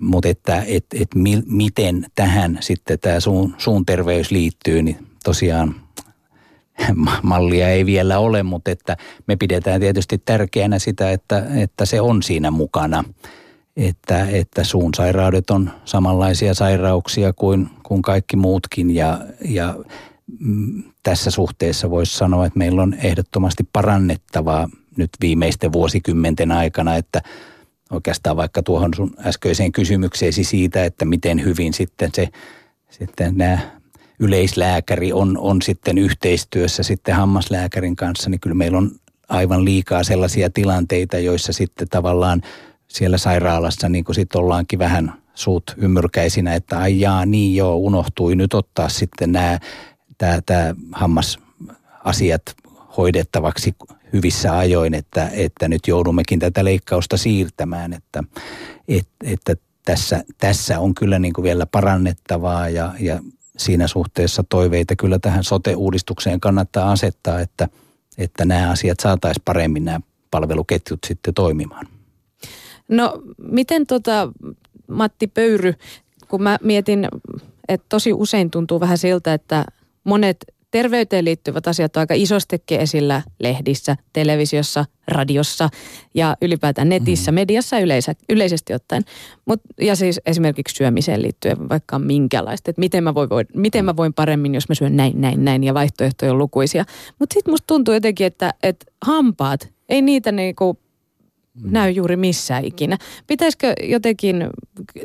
Mutta 0.00 0.28
että 0.28 0.62
et, 0.66 0.86
et 1.00 1.14
mi, 1.14 1.42
miten 1.46 2.06
tähän 2.14 2.58
sitten 2.60 2.98
tämä 2.98 3.20
suun, 3.20 3.54
suun 3.58 3.86
terveys 3.86 4.30
liittyy, 4.30 4.82
niin 4.82 5.06
tosiaan 5.24 5.74
mallia 7.22 7.68
ei 7.68 7.86
vielä 7.86 8.18
ole, 8.18 8.42
mutta 8.42 8.70
että 8.70 8.96
me 9.26 9.36
pidetään 9.36 9.80
tietysti 9.80 10.18
tärkeänä 10.18 10.78
sitä, 10.78 11.10
että, 11.10 11.46
että 11.54 11.86
se 11.86 12.00
on 12.00 12.22
siinä 12.22 12.50
mukana. 12.50 13.04
Että, 13.76 14.26
että 14.30 14.64
suun 14.64 14.94
sairaudet 14.96 15.50
on 15.50 15.70
samanlaisia 15.84 16.54
sairauksia 16.54 17.32
kuin, 17.32 17.68
kuin 17.82 18.02
kaikki 18.02 18.36
muutkin 18.36 18.90
ja, 18.90 19.20
ja 19.44 19.74
tässä 21.02 21.30
suhteessa 21.30 21.90
voisi 21.90 22.16
sanoa, 22.16 22.46
että 22.46 22.58
meillä 22.58 22.82
on 22.82 22.94
ehdottomasti 22.94 23.68
parannettavaa 23.72 24.68
nyt 24.96 25.10
viimeisten 25.20 25.72
vuosikymmenten 25.72 26.52
aikana, 26.52 26.96
että 26.96 27.22
oikeastaan 27.90 28.36
vaikka 28.36 28.62
tuohon 28.62 28.94
sun 28.94 29.14
äskeiseen 29.26 29.72
kysymykseesi 29.72 30.44
siitä, 30.44 30.84
että 30.84 31.04
miten 31.04 31.44
hyvin 31.44 31.72
sitten 31.72 32.10
se 32.14 32.28
sitten 32.90 33.36
nämä 33.36 33.58
yleislääkäri 34.18 35.12
on, 35.12 35.38
on 35.38 35.62
sitten 35.62 35.98
yhteistyössä 35.98 36.82
sitten 36.82 37.14
hammaslääkärin 37.14 37.96
kanssa, 37.96 38.30
niin 38.30 38.40
kyllä 38.40 38.54
meillä 38.54 38.78
on 38.78 38.90
aivan 39.28 39.64
liikaa 39.64 40.04
sellaisia 40.04 40.50
tilanteita, 40.50 41.18
joissa 41.18 41.52
sitten 41.52 41.88
tavallaan 41.88 42.42
siellä 42.88 43.18
sairaalassa 43.18 43.88
niin 43.88 44.04
kuin 44.04 44.14
sitten 44.14 44.40
ollaankin 44.40 44.78
vähän 44.78 45.12
suut 45.34 45.74
ymmyrkäisinä, 45.76 46.54
että 46.54 46.78
ai 46.78 47.00
jaa, 47.00 47.26
niin 47.26 47.56
joo, 47.56 47.76
unohtui 47.76 48.34
nyt 48.36 48.54
ottaa 48.54 48.88
sitten 48.88 49.32
nämä, 49.32 49.58
tämä, 50.18 50.40
tämä 50.46 50.74
hammasasiat 50.92 52.42
hoidettavaksi 52.96 53.74
hyvissä 54.12 54.58
ajoin, 54.58 54.94
että, 54.94 55.30
että 55.32 55.68
nyt 55.68 55.88
joudummekin 55.88 56.38
tätä 56.38 56.64
leikkausta 56.64 57.16
siirtämään, 57.16 57.92
että, 57.92 58.24
et, 58.88 59.08
että 59.24 59.54
tässä, 59.84 60.24
tässä 60.38 60.80
on 60.80 60.94
kyllä 60.94 61.18
niin 61.18 61.32
kuin 61.32 61.42
vielä 61.42 61.66
parannettavaa 61.66 62.68
ja, 62.68 62.94
ja 63.00 63.20
siinä 63.56 63.86
suhteessa 63.88 64.44
toiveita 64.48 64.96
kyllä 64.96 65.18
tähän 65.18 65.44
sote-uudistukseen 65.44 66.40
kannattaa 66.40 66.92
asettaa, 66.92 67.40
että, 67.40 67.68
että 68.18 68.44
nämä 68.44 68.70
asiat 68.70 69.00
saataisiin 69.00 69.42
paremmin 69.44 69.84
nämä 69.84 70.00
palveluketjut 70.30 71.00
sitten 71.06 71.34
toimimaan. 71.34 71.86
No 72.88 73.22
miten 73.38 73.86
tota, 73.86 74.32
Matti 74.88 75.26
Pöyry, 75.26 75.74
kun 76.28 76.42
mä 76.42 76.58
mietin, 76.62 77.08
että 77.68 77.86
tosi 77.88 78.12
usein 78.12 78.50
tuntuu 78.50 78.80
vähän 78.80 78.98
siltä, 78.98 79.34
että 79.34 79.64
monet 80.04 80.36
terveyteen 80.70 81.24
liittyvät 81.24 81.68
asiat 81.68 81.96
on 81.96 82.00
aika 82.00 82.14
isostikin 82.14 82.80
esillä 82.80 83.22
lehdissä, 83.40 83.96
televisiossa, 84.12 84.84
radiossa 85.08 85.68
ja 86.14 86.36
ylipäätään 86.42 86.88
netissä, 86.88 87.32
mm. 87.32 87.34
mediassa 87.34 87.78
yleisä, 87.78 88.14
yleisesti 88.28 88.74
ottaen. 88.74 89.02
Mut, 89.46 89.60
ja 89.80 89.96
siis 89.96 90.20
esimerkiksi 90.26 90.74
syömiseen 90.74 91.22
liittyen 91.22 91.68
vaikka 91.68 91.98
minkälaista, 91.98 92.70
että 92.70 92.80
miten 92.80 93.04
mä, 93.04 93.14
voin, 93.14 93.28
miten 93.54 93.84
mä 93.84 93.96
voin 93.96 94.14
paremmin, 94.14 94.54
jos 94.54 94.68
mä 94.68 94.74
syön 94.74 94.96
näin, 94.96 95.20
näin, 95.20 95.44
näin 95.44 95.64
ja 95.64 95.74
vaihtoehtoja 95.74 96.32
on 96.32 96.38
lukuisia. 96.38 96.84
Mutta 97.18 97.34
sitten 97.34 97.52
musta 97.52 97.66
tuntuu 97.66 97.94
jotenkin, 97.94 98.26
että, 98.26 98.54
että 98.62 98.86
hampaat, 99.06 99.68
ei 99.88 100.02
niitä 100.02 100.32
niinku 100.32 100.78
Mm. 101.62 101.72
näy 101.72 101.90
juuri 101.90 102.16
missään 102.16 102.64
ikinä. 102.64 102.98
Pitäisikö 103.26 103.74
jotenkin, 103.82 104.46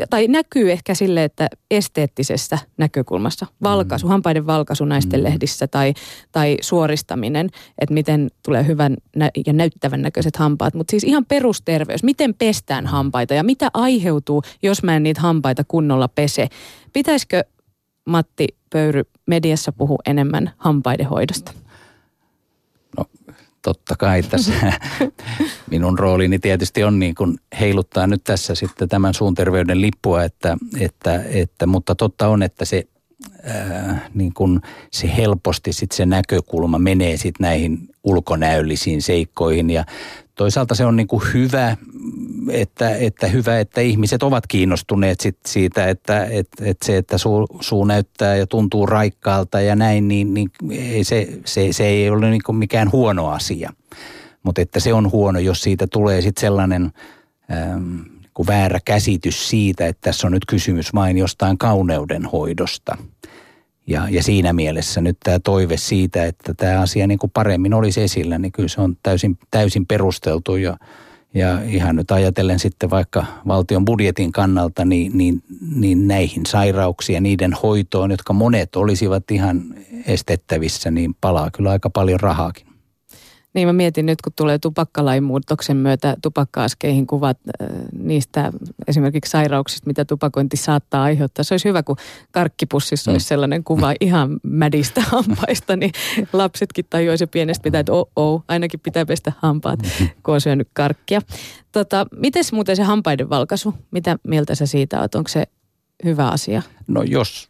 tai 0.09 0.27
näkyy 0.27 0.71
ehkä 0.71 0.93
sille, 0.93 1.23
että 1.23 1.47
esteettisestä 1.71 2.59
näkökulmasta, 2.77 3.47
valkaisu, 3.63 4.07
mm. 4.07 4.09
hampaiden 4.09 4.47
valkaisu 4.47 4.85
naisten 4.85 5.19
mm. 5.19 5.23
lehdissä 5.23 5.67
tai, 5.67 5.93
tai 6.31 6.57
suoristaminen, 6.61 7.49
että 7.81 7.93
miten 7.93 8.29
tulee 8.45 8.67
hyvän 8.67 8.97
ja 9.45 9.53
näyttävän 9.53 10.01
näköiset 10.01 10.35
hampaat. 10.35 10.73
Mutta 10.73 10.91
siis 10.91 11.03
ihan 11.03 11.25
perusterveys, 11.25 12.03
miten 12.03 12.33
pestään 12.33 12.87
hampaita 12.87 13.33
ja 13.33 13.43
mitä 13.43 13.69
aiheutuu, 13.73 14.43
jos 14.63 14.83
mä 14.83 14.95
en 14.95 15.03
niitä 15.03 15.21
hampaita 15.21 15.63
kunnolla 15.67 16.07
pese. 16.07 16.47
Pitäisikö 16.93 17.43
Matti 18.05 18.47
Pöyry 18.69 19.03
mediassa 19.27 19.71
puhua 19.71 19.99
enemmän 20.05 20.51
hampaiden 20.57 21.05
hoidosta? 21.05 21.51
Totta 23.61 23.95
kai 23.95 24.23
tässä 24.23 24.53
minun 25.71 25.99
roolini 25.99 26.39
tietysti 26.39 26.83
on 26.83 26.99
niin 26.99 27.15
kuin 27.15 27.37
heiluttaa 27.59 28.07
nyt 28.07 28.23
tässä 28.23 28.55
sitten 28.55 28.89
tämän 28.89 29.13
suun 29.13 29.35
terveyden 29.35 29.81
lippua, 29.81 30.23
että, 30.23 30.57
että, 30.79 31.23
että, 31.23 31.65
mutta 31.65 31.95
totta 31.95 32.27
on, 32.27 32.43
että 32.43 32.65
se, 32.65 32.83
ää, 33.43 34.09
niin 34.13 34.33
kuin 34.33 34.61
se 34.91 35.15
helposti 35.17 35.73
sitten 35.73 35.97
se 35.97 36.05
näkökulma 36.05 36.79
menee 36.79 37.17
sitten 37.17 37.45
näihin 37.45 37.89
ulkonäöllisiin 38.03 39.01
seikkoihin 39.01 39.69
ja 39.69 39.85
toisaalta 40.35 40.75
se 40.75 40.85
on 40.85 40.95
niin 40.95 41.07
kuin 41.07 41.23
hyvä, 41.33 41.77
että, 42.49 42.95
että 42.95 43.27
hyvä, 43.27 43.59
että 43.59 43.81
ihmiset 43.81 44.23
ovat 44.23 44.47
kiinnostuneet 44.47 45.19
sit 45.19 45.37
siitä, 45.45 45.87
että, 45.87 46.25
että, 46.25 46.65
että 46.65 46.85
se, 46.85 46.97
että 46.97 47.17
suu, 47.17 47.47
suu 47.59 47.85
näyttää 47.85 48.35
ja 48.35 48.47
tuntuu 48.47 48.85
raikkaalta 48.85 49.61
ja 49.61 49.75
näin, 49.75 50.07
niin, 50.07 50.33
niin 50.33 50.51
ei 50.71 51.03
se, 51.03 51.27
se, 51.45 51.67
se 51.73 51.85
ei 51.85 52.09
ole 52.09 52.29
niin 52.29 52.43
kuin 52.45 52.55
mikään 52.55 52.91
huono 52.91 53.29
asia. 53.29 53.73
Mutta 54.43 54.61
että 54.61 54.79
se 54.79 54.93
on 54.93 55.11
huono, 55.11 55.39
jos 55.39 55.61
siitä 55.61 55.87
tulee 55.87 56.21
sitten 56.21 56.41
sellainen 56.41 56.91
ähm, 57.51 57.99
kuin 58.33 58.47
väärä 58.47 58.79
käsitys 58.85 59.49
siitä, 59.49 59.87
että 59.87 60.01
tässä 60.01 60.27
on 60.27 60.33
nyt 60.33 60.45
kysymys 60.45 60.93
vain 60.93 61.17
jostain 61.17 61.57
kauneudenhoidosta. 61.57 62.97
Ja, 63.87 64.09
ja 64.09 64.23
siinä 64.23 64.53
mielessä 64.53 65.01
nyt 65.01 65.17
tämä 65.23 65.39
toive 65.39 65.77
siitä, 65.77 66.25
että 66.25 66.53
tämä 66.53 66.81
asia 66.81 67.07
niin 67.07 67.19
kuin 67.19 67.31
paremmin 67.31 67.73
olisi 67.73 68.01
esillä, 68.01 68.37
niin 68.37 68.51
kyllä 68.51 68.69
se 68.69 68.81
on 68.81 68.97
täysin, 69.03 69.37
täysin 69.51 69.85
perusteltu 69.85 70.55
ja 70.55 70.77
ja 71.33 71.61
ihan 71.61 71.95
nyt 71.95 72.11
ajatellen 72.11 72.59
sitten 72.59 72.89
vaikka 72.89 73.25
valtion 73.47 73.85
budjetin 73.85 74.31
kannalta, 74.31 74.85
niin, 74.85 75.17
niin, 75.17 75.43
niin 75.75 76.07
näihin 76.07 76.45
sairauksiin 76.45 77.13
ja 77.13 77.21
niiden 77.21 77.53
hoitoon, 77.63 78.11
jotka 78.11 78.33
monet 78.33 78.75
olisivat 78.75 79.31
ihan 79.31 79.63
estettävissä, 80.05 80.91
niin 80.91 81.15
palaa 81.21 81.49
kyllä 81.51 81.71
aika 81.71 81.89
paljon 81.89 82.19
rahaakin. 82.19 82.70
Niin 83.53 83.67
mä 83.67 83.73
mietin 83.73 84.05
nyt, 84.05 84.21
kun 84.21 84.33
tulee 84.35 84.59
tupakkalain 84.59 85.23
muutoksen 85.23 85.77
myötä 85.77 86.15
tupakka-askeihin 86.21 87.07
kuvat 87.07 87.37
äh, 87.61 87.67
niistä 87.93 88.51
esimerkiksi 88.87 89.31
sairauksista, 89.31 89.87
mitä 89.87 90.05
tupakointi 90.05 90.57
saattaa 90.57 91.03
aiheuttaa. 91.03 91.43
Se 91.43 91.53
olisi 91.53 91.69
hyvä, 91.69 91.83
kun 91.83 91.95
karkkipussissa 92.31 93.11
mm. 93.11 93.13
olisi 93.13 93.27
sellainen 93.27 93.63
kuva 93.63 93.93
ihan 94.01 94.39
mädistä 94.43 95.01
hampaista, 95.01 95.75
niin 95.75 95.91
lapsetkin 96.33 96.85
tajuaisi 96.89 97.27
pienestä 97.27 97.63
pitää, 97.63 97.79
että 97.79 97.93
oh, 97.93 98.11
oh, 98.15 98.43
ainakin 98.47 98.79
pitää 98.79 99.05
pestä 99.05 99.31
hampaat, 99.39 99.81
mm-hmm. 99.81 100.09
kun 100.23 100.33
on 100.33 100.41
syönyt 100.41 100.67
karkkia. 100.73 101.21
Tota, 101.71 102.05
Miten 102.15 102.43
muuten 102.51 102.75
se 102.75 102.83
hampaiden 102.83 103.29
valkaisu? 103.29 103.73
Mitä 103.91 104.17
mieltä 104.27 104.55
sä 104.55 104.65
siitä 104.65 104.99
olet? 104.99 105.15
Onko 105.15 105.27
se 105.27 105.47
hyvä 106.03 106.29
asia? 106.29 106.61
No 106.87 107.03
jos 107.03 107.49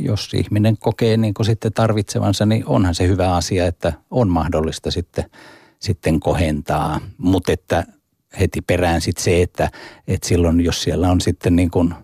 jos 0.00 0.34
ihminen 0.34 0.76
kokee 0.78 1.16
niin 1.16 1.34
kuin 1.34 1.46
sitten 1.46 1.72
tarvitsevansa, 1.72 2.46
niin 2.46 2.66
onhan 2.66 2.94
se 2.94 3.06
hyvä 3.06 3.34
asia, 3.34 3.66
että 3.66 3.92
on 4.10 4.28
mahdollista 4.28 4.90
sitten, 4.90 5.24
sitten 5.78 6.20
kohentaa. 6.20 7.00
Mutta 7.18 7.52
että 7.52 7.84
heti 8.40 8.60
perään 8.60 9.00
sitten 9.00 9.24
se, 9.24 9.42
että, 9.42 9.70
että 10.08 10.28
silloin 10.28 10.60
jos 10.60 10.82
siellä 10.82 11.10
on 11.10 11.20
sitten 11.20 11.56
niin 11.56 11.70
kuin 11.70 11.94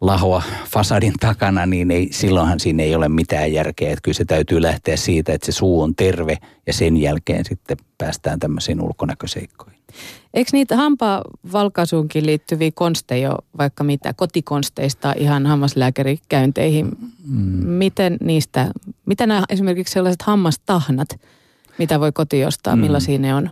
lahoa 0.00 0.42
fasadin 0.68 1.14
takana, 1.20 1.66
niin 1.66 1.90
ei, 1.90 2.08
silloinhan 2.12 2.60
siinä 2.60 2.82
ei 2.82 2.94
ole 2.94 3.08
mitään 3.08 3.52
järkeä. 3.52 3.90
Että 3.90 4.02
kyllä 4.02 4.16
se 4.16 4.24
täytyy 4.24 4.62
lähteä 4.62 4.96
siitä, 4.96 5.32
että 5.32 5.46
se 5.46 5.52
suu 5.52 5.82
on 5.82 5.94
terve 5.94 6.36
ja 6.66 6.72
sen 6.72 6.96
jälkeen 6.96 7.44
sitten 7.44 7.76
päästään 7.98 8.38
tämmöisiin 8.38 8.80
ulkonäköseikkoihin. 8.80 9.77
Eikö 10.34 10.50
niitä 10.52 10.76
hampavalkaisuunkin 10.76 12.26
liittyviä 12.26 12.70
konsteja 12.74 13.38
vaikka 13.58 13.84
mitä, 13.84 14.14
kotikonsteista 14.14 15.14
ihan 15.16 15.46
hammaslääkärikäynteihin? 15.46 16.86
Mm. 17.26 17.66
Miten 17.66 18.16
niistä, 18.20 18.70
mitä 19.06 19.26
nämä 19.26 19.44
esimerkiksi 19.48 19.92
sellaiset 19.92 20.22
hammastahnat, 20.22 21.08
mitä 21.78 22.00
voi 22.00 22.12
koti 22.12 22.44
ostaa, 22.44 22.76
mm. 22.76 22.82
millaisia 22.82 23.18
ne 23.18 23.34
on? 23.34 23.50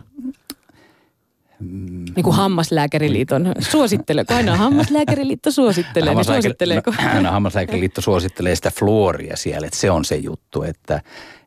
Mm. 1.59 2.05
Niin 2.15 2.23
kuin 2.23 2.35
Hammaslääkäriliiton 2.35 3.53
suosittelee, 3.59 4.25
kun 4.25 4.35
aina 4.35 4.55
Hammaslääkäriliitto 4.55 5.51
suosittelee, 5.51 6.15
niin 6.15 6.25
suositteleeko? 6.25 6.91
No, 6.91 7.09
aina 7.09 7.31
Hammaslääkäriliitto 7.31 8.01
suosittelee 8.01 8.55
sitä 8.55 8.71
fluoria 8.71 9.37
siellä, 9.37 9.67
että 9.67 9.79
se 9.79 9.91
on 9.91 10.05
se 10.05 10.15
juttu, 10.15 10.63
että, 10.63 11.01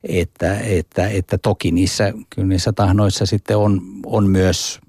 että, 0.08 0.58
että, 0.58 1.08
että 1.08 1.38
toki 1.38 1.70
niissä, 1.70 2.12
kyllä 2.30 2.48
niissä 2.48 2.72
tahnoissa 2.72 3.26
sitten 3.26 3.56
on, 3.56 3.82
on 4.06 4.28
myös 4.28 4.80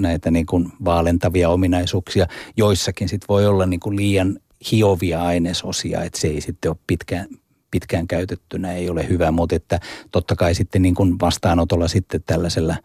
näitä 0.00 0.30
niin 0.30 0.46
kuin 0.46 0.72
vaalentavia 0.84 1.48
ominaisuuksia. 1.48 2.26
Joissakin 2.56 3.08
sitten 3.08 3.28
voi 3.28 3.46
olla 3.46 3.66
niin 3.66 3.80
kuin 3.80 3.96
liian 3.96 4.38
hiovia 4.72 5.22
ainesosia, 5.22 6.02
että 6.02 6.20
se 6.20 6.28
ei 6.28 6.40
sitten 6.40 6.70
ole 6.70 6.78
pitkään, 6.86 7.26
pitkään 7.70 8.06
käytettynä, 8.06 8.72
ei 8.72 8.90
ole 8.90 9.08
hyvä, 9.08 9.30
mutta 9.30 9.56
että 9.56 9.80
totta 10.10 10.36
kai 10.36 10.54
sitten 10.54 10.82
niin 10.82 10.94
kuin 10.94 11.20
vastaanotolla 11.20 11.88
sitten 11.88 12.22
tällaisella 12.26 12.76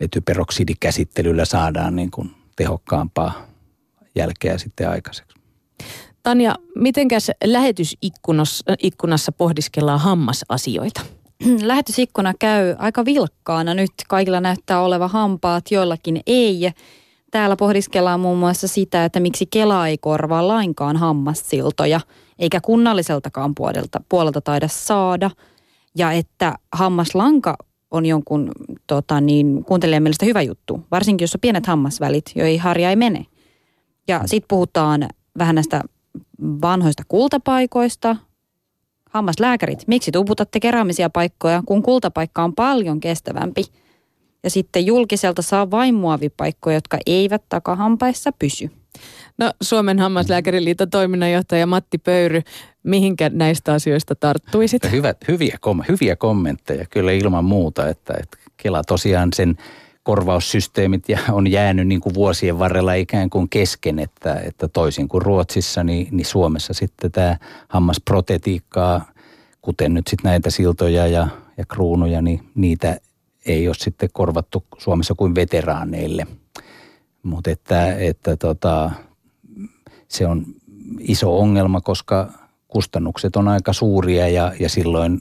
vetyperoksidikäsittelyllä 0.00 1.44
saadaan 1.44 1.96
niin 1.96 2.10
kuin 2.10 2.30
tehokkaampaa 2.56 3.46
jälkeä 4.14 4.58
sitten 4.58 4.90
aikaiseksi. 4.90 5.36
Tanja, 6.22 6.54
mitenkäs 6.74 7.30
lähetysikkunassa 7.44 9.32
pohdiskellaan 9.38 10.00
hammasasioita? 10.00 11.00
Lähetysikkuna 11.62 12.32
käy 12.38 12.74
aika 12.78 13.04
vilkkaana 13.04 13.74
nyt. 13.74 13.90
Kaikilla 14.08 14.40
näyttää 14.40 14.80
olevan 14.80 15.10
hampaat, 15.10 15.70
joillakin 15.70 16.20
ei. 16.26 16.70
Täällä 17.30 17.56
pohdiskellaan 17.56 18.20
muun 18.20 18.38
muassa 18.38 18.68
sitä, 18.68 19.04
että 19.04 19.20
miksi 19.20 19.46
Kela 19.46 19.88
ei 19.88 19.98
korvaa 19.98 20.48
lainkaan 20.48 20.96
hammassiltoja, 20.96 22.00
eikä 22.38 22.60
kunnalliseltakaan 22.60 23.54
puolelta, 23.54 24.00
puolelta 24.08 24.40
taida 24.40 24.68
saada. 24.68 25.30
Ja 25.96 26.12
että 26.12 26.54
hammaslanka 26.72 27.56
on 27.90 28.06
jonkun 28.06 28.50
tota, 28.86 29.20
niin, 29.20 29.64
kuuntelijan 29.64 30.02
mielestä 30.02 30.26
hyvä 30.26 30.42
juttu, 30.42 30.80
varsinkin 30.90 31.24
jos 31.24 31.34
on 31.34 31.40
pienet 31.40 31.66
hammasvälit, 31.66 32.32
joihin 32.34 32.60
harja 32.60 32.90
ei 32.90 32.96
mene. 32.96 33.26
Ja 34.08 34.20
sitten 34.26 34.48
puhutaan 34.48 35.08
vähän 35.38 35.54
näistä 35.54 35.82
vanhoista 36.42 37.02
kultapaikoista, 37.08 38.16
hammaslääkärit, 39.10 39.84
miksi 39.86 40.12
tuputatte 40.12 40.60
keräämisiä 40.60 41.10
paikkoja, 41.10 41.62
kun 41.66 41.82
kultapaikka 41.82 42.44
on 42.44 42.54
paljon 42.54 43.00
kestävämpi? 43.00 43.64
Ja 44.42 44.50
sitten 44.50 44.86
julkiselta 44.86 45.42
saa 45.42 45.70
vain 45.70 45.94
muovipaikkoja, 45.94 46.76
jotka 46.76 46.98
eivät 47.06 47.42
takahampaissa 47.48 48.32
pysy. 48.38 48.70
No 49.38 49.52
Suomen 49.60 49.98
hammaslääkäriliiton 49.98 50.90
toiminnanjohtaja 50.90 51.66
Matti 51.66 51.98
Pöyry, 51.98 52.42
mihinkä 52.82 53.30
näistä 53.34 53.72
asioista 53.72 54.14
tarttuisit? 54.14 54.90
Hyvät, 54.90 55.16
hyviä, 55.28 55.56
kom, 55.60 55.82
hyviä 55.88 56.16
kommentteja 56.16 56.86
kyllä 56.90 57.12
ilman 57.12 57.44
muuta, 57.44 57.88
että, 57.88 58.14
että 58.22 58.36
Kela 58.56 58.84
tosiaan 58.84 59.28
sen 59.34 59.56
korvaussysteemit 60.02 61.08
ja 61.08 61.18
on 61.32 61.50
jäänyt 61.50 61.88
niin 61.88 62.00
kuin 62.00 62.14
vuosien 62.14 62.58
varrella 62.58 62.94
ikään 62.94 63.30
kuin 63.30 63.48
kesken, 63.48 63.98
että, 63.98 64.34
että 64.34 64.68
toisin 64.68 65.08
kuin 65.08 65.22
Ruotsissa, 65.22 65.84
niin, 65.84 66.08
niin 66.10 66.26
Suomessa 66.26 66.74
sitten 66.74 67.12
tämä 67.12 67.36
hammasprotetiikkaa, 67.68 69.12
kuten 69.62 69.94
nyt 69.94 70.06
sitten 70.06 70.28
näitä 70.28 70.50
siltoja 70.50 71.06
ja, 71.06 71.28
ja 71.58 71.64
kruunuja, 71.68 72.22
niin 72.22 72.40
niitä 72.54 72.98
ei 73.46 73.68
ole 73.68 73.74
sitten 73.78 74.08
korvattu 74.12 74.64
Suomessa 74.78 75.14
kuin 75.14 75.34
veteraaneille. 75.34 76.26
Mutta 77.26 77.50
että, 77.50 77.94
että 77.94 78.36
tota, 78.36 78.90
se 80.08 80.26
on 80.26 80.46
iso 81.00 81.38
ongelma, 81.38 81.80
koska 81.80 82.32
kustannukset 82.68 83.36
on 83.36 83.48
aika 83.48 83.72
suuria 83.72 84.28
ja, 84.28 84.52
ja 84.60 84.68
silloin 84.68 85.20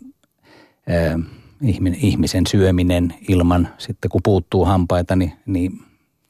ää, 0.87 1.19
ihmisen 1.97 2.47
syöminen 2.47 3.13
ilman, 3.29 3.67
sitten 3.77 4.09
kun 4.09 4.21
puuttuu 4.23 4.65
hampaita, 4.65 5.15
niin, 5.15 5.33
niin 5.45 5.71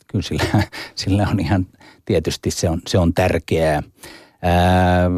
kyllä 0.07 0.23
sillä, 0.23 0.43
sillä 0.95 1.27
on 1.31 1.39
ihan, 1.39 1.67
tietysti 2.05 2.51
se 2.51 2.69
on, 2.69 2.81
se 2.87 2.97
on 2.97 3.13
tärkeää. 3.13 3.83
Ää, 4.41 5.09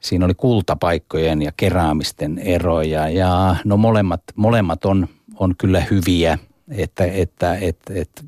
siinä 0.00 0.24
oli 0.24 0.34
kultapaikkojen 0.34 1.42
ja 1.42 1.52
keraamisten 1.56 2.38
eroja 2.38 3.08
ja 3.08 3.56
no 3.64 3.76
molemmat, 3.76 4.22
molemmat 4.36 4.84
on, 4.84 5.08
on 5.38 5.54
kyllä 5.58 5.80
hyviä– 5.90 6.38
että, 6.70 7.04
että, 7.04 7.54
että, 7.54 7.94
että 7.94 8.22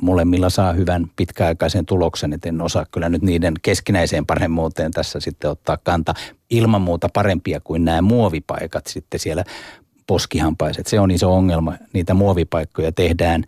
molemmilla 0.00 0.50
saa 0.50 0.72
hyvän 0.72 1.10
pitkäaikaisen 1.16 1.86
tuloksen, 1.86 2.32
että 2.32 2.48
en 2.48 2.60
osaa 2.60 2.86
kyllä 2.90 3.08
nyt 3.08 3.22
niiden 3.22 3.54
keskinäiseen 3.62 4.26
paremmuuteen 4.26 4.90
tässä 4.90 5.20
sitten 5.20 5.50
ottaa 5.50 5.78
kanta. 5.84 6.14
Ilman 6.50 6.82
muuta 6.82 7.08
parempia 7.12 7.60
kuin 7.60 7.84
nämä 7.84 8.02
muovipaikat 8.02 8.86
sitten 8.86 9.20
siellä 9.20 9.44
poskihampaiset. 10.06 10.86
Se 10.86 11.00
on 11.00 11.10
iso 11.10 11.34
ongelma. 11.34 11.74
Niitä 11.92 12.14
muovipaikkoja 12.14 12.92
tehdään 12.92 13.44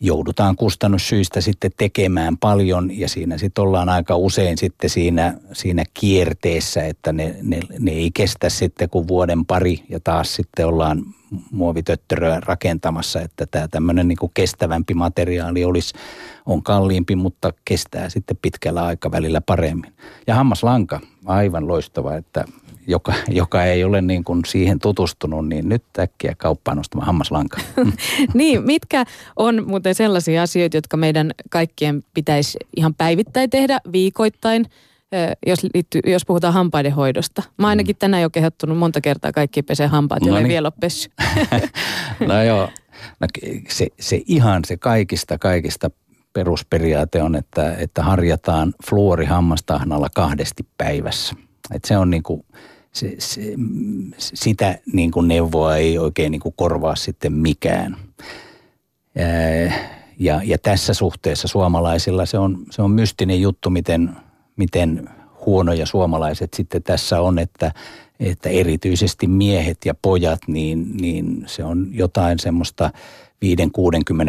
joudutaan 0.00 0.56
kustannussyistä 0.56 1.40
sitten 1.40 1.70
tekemään 1.76 2.38
paljon 2.38 2.98
ja 2.98 3.08
siinä 3.08 3.38
sitten 3.38 3.62
ollaan 3.62 3.88
aika 3.88 4.16
usein 4.16 4.58
sitten 4.58 4.90
siinä, 4.90 5.34
siinä 5.52 5.84
kierteessä, 5.94 6.84
että 6.86 7.12
ne, 7.12 7.36
ne, 7.42 7.60
ne 7.78 7.90
ei 7.90 8.10
kestä 8.14 8.48
sitten 8.48 8.90
kuin 8.90 9.08
vuoden 9.08 9.44
pari 9.46 9.84
ja 9.88 10.00
taas 10.00 10.34
sitten 10.34 10.66
ollaan 10.66 11.04
muovitöttöröä 11.50 12.40
rakentamassa, 12.40 13.20
että 13.20 13.46
tämä 13.46 13.68
tämmöinen 13.68 14.08
niin 14.08 14.18
kestävämpi 14.34 14.94
materiaali 14.94 15.64
olisi, 15.64 15.94
on 16.46 16.62
kalliimpi, 16.62 17.16
mutta 17.16 17.52
kestää 17.64 18.08
sitten 18.08 18.36
pitkällä 18.42 18.84
aikavälillä 18.84 19.40
paremmin. 19.40 19.92
Ja 20.26 20.34
hammaslanka, 20.34 21.00
aivan 21.26 21.68
loistava, 21.68 22.16
että 22.16 22.44
joka, 22.86 23.14
joka 23.28 23.64
ei 23.64 23.84
ole 23.84 24.02
niin 24.02 24.24
kuin 24.24 24.40
siihen 24.46 24.78
tutustunut, 24.78 25.48
niin 25.48 25.68
nyt 25.68 25.82
äkkiä 25.98 26.34
kauppaan 26.38 26.78
ostamaan 26.78 27.06
hammaslanka. 27.06 27.60
niin, 28.34 28.62
mitkä 28.62 29.04
on 29.36 29.64
muuten 29.66 29.94
sellaisia 29.94 30.42
asioita, 30.42 30.76
jotka 30.76 30.96
meidän 30.96 31.30
kaikkien 31.50 32.02
pitäisi 32.14 32.58
ihan 32.76 32.94
päivittäin 32.94 33.50
tehdä 33.50 33.78
viikoittain, 33.92 34.66
jos, 35.46 35.58
liittyy, 35.74 36.00
jos 36.06 36.26
puhutaan 36.26 36.54
hampaiden 36.54 36.92
hoidosta. 36.92 37.42
Mä 37.58 37.68
ainakin 37.68 37.96
mm. 37.96 37.98
tänään 37.98 38.22
jo 38.22 38.30
kehottunut 38.30 38.78
monta 38.78 39.00
kertaa 39.00 39.32
kaikki 39.32 39.62
pesee 39.62 39.86
hampaat, 39.86 40.22
no 40.22 40.34
niin. 40.34 40.48
vielä 40.48 40.66
ole 40.66 40.72
pessy. 40.80 41.10
no 42.28 42.42
joo, 42.42 42.68
no, 43.20 43.26
se, 43.68 43.86
se 44.00 44.22
ihan 44.26 44.64
se 44.64 44.76
kaikista 44.76 45.38
kaikista 45.38 45.90
perusperiaate 46.32 47.22
on, 47.22 47.34
että, 47.34 47.74
että 47.74 48.02
harjataan 48.02 48.74
fluori 48.88 49.24
hammastahnalla 49.24 50.08
kahdesti 50.14 50.66
päivässä. 50.78 51.34
Et 51.74 51.84
se 51.84 51.96
on 51.96 52.10
niin 52.10 52.22
kuin, 52.22 52.44
se, 52.92 53.14
se, 53.18 53.40
sitä 54.18 54.78
niin 54.92 55.10
kuin 55.10 55.28
neuvoa 55.28 55.76
ei 55.76 55.98
oikein 55.98 56.30
niin 56.30 56.40
kuin 56.40 56.54
korvaa 56.56 56.96
sitten 56.96 57.32
mikään. 57.32 57.96
Ja, 60.18 60.40
ja 60.44 60.58
tässä 60.58 60.94
suhteessa 60.94 61.48
suomalaisilla 61.48 62.26
se 62.26 62.38
on, 62.38 62.58
se 62.70 62.82
on 62.82 62.90
mystinen 62.90 63.40
juttu, 63.40 63.70
miten, 63.70 64.16
miten 64.56 65.08
huonoja 65.46 65.86
suomalaiset 65.86 66.54
sitten 66.54 66.82
tässä 66.82 67.20
on, 67.20 67.38
että, 67.38 67.72
että 68.20 68.48
erityisesti 68.48 69.26
miehet 69.26 69.78
ja 69.84 69.94
pojat, 70.02 70.40
niin, 70.46 70.96
niin 70.96 71.44
se 71.46 71.64
on 71.64 71.88
jotain 71.90 72.38
semmoista 72.38 72.90
5-60 73.44 73.48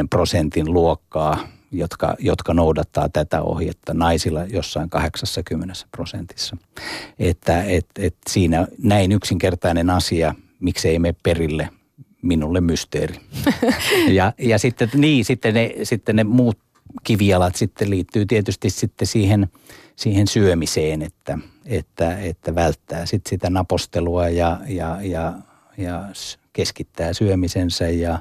prosentin 0.10 0.74
luokkaa, 0.74 1.48
jotka, 1.72 2.16
jotka 2.20 2.54
noudattaa 2.54 3.10
tätä 3.10 3.42
ohjetta 3.42 3.94
naisilla 3.94 4.46
jossain 4.46 4.90
80 4.90 5.74
prosentissa. 5.92 6.58
Että 7.20 7.64
et, 7.64 7.88
et 7.98 8.16
siinä 8.30 8.68
näin 8.84 9.12
yksinkertainen 9.12 9.90
asia, 9.90 10.36
miksei 10.60 11.00
me 11.00 11.16
perille, 11.24 11.70
minulle 12.22 12.62
mysteeri. 12.62 13.20
ja, 14.18 14.34
ja 14.40 14.60
sitten, 14.60 14.90
niin, 14.96 15.26
sitten, 15.26 15.54
ne, 15.54 15.74
sitten 15.84 16.16
ne 16.16 16.24
muut 16.24 16.58
kivialat 17.04 17.56
sitten 17.56 17.90
liittyy 17.90 18.26
tietysti 18.26 18.70
sitten 18.70 19.08
siihen, 19.08 19.48
siihen 19.96 20.28
syömiseen, 20.28 21.02
että, 21.02 21.38
että, 21.66 22.20
että 22.20 22.56
välttää 22.56 23.06
sitten 23.06 23.30
sitä 23.30 23.50
napostelua 23.50 24.30
ja, 24.30 24.60
ja, 24.68 24.98
ja, 25.02 25.34
ja 25.78 26.10
keskittää 26.54 27.14
syömisensä 27.14 27.90
ja, 27.90 28.20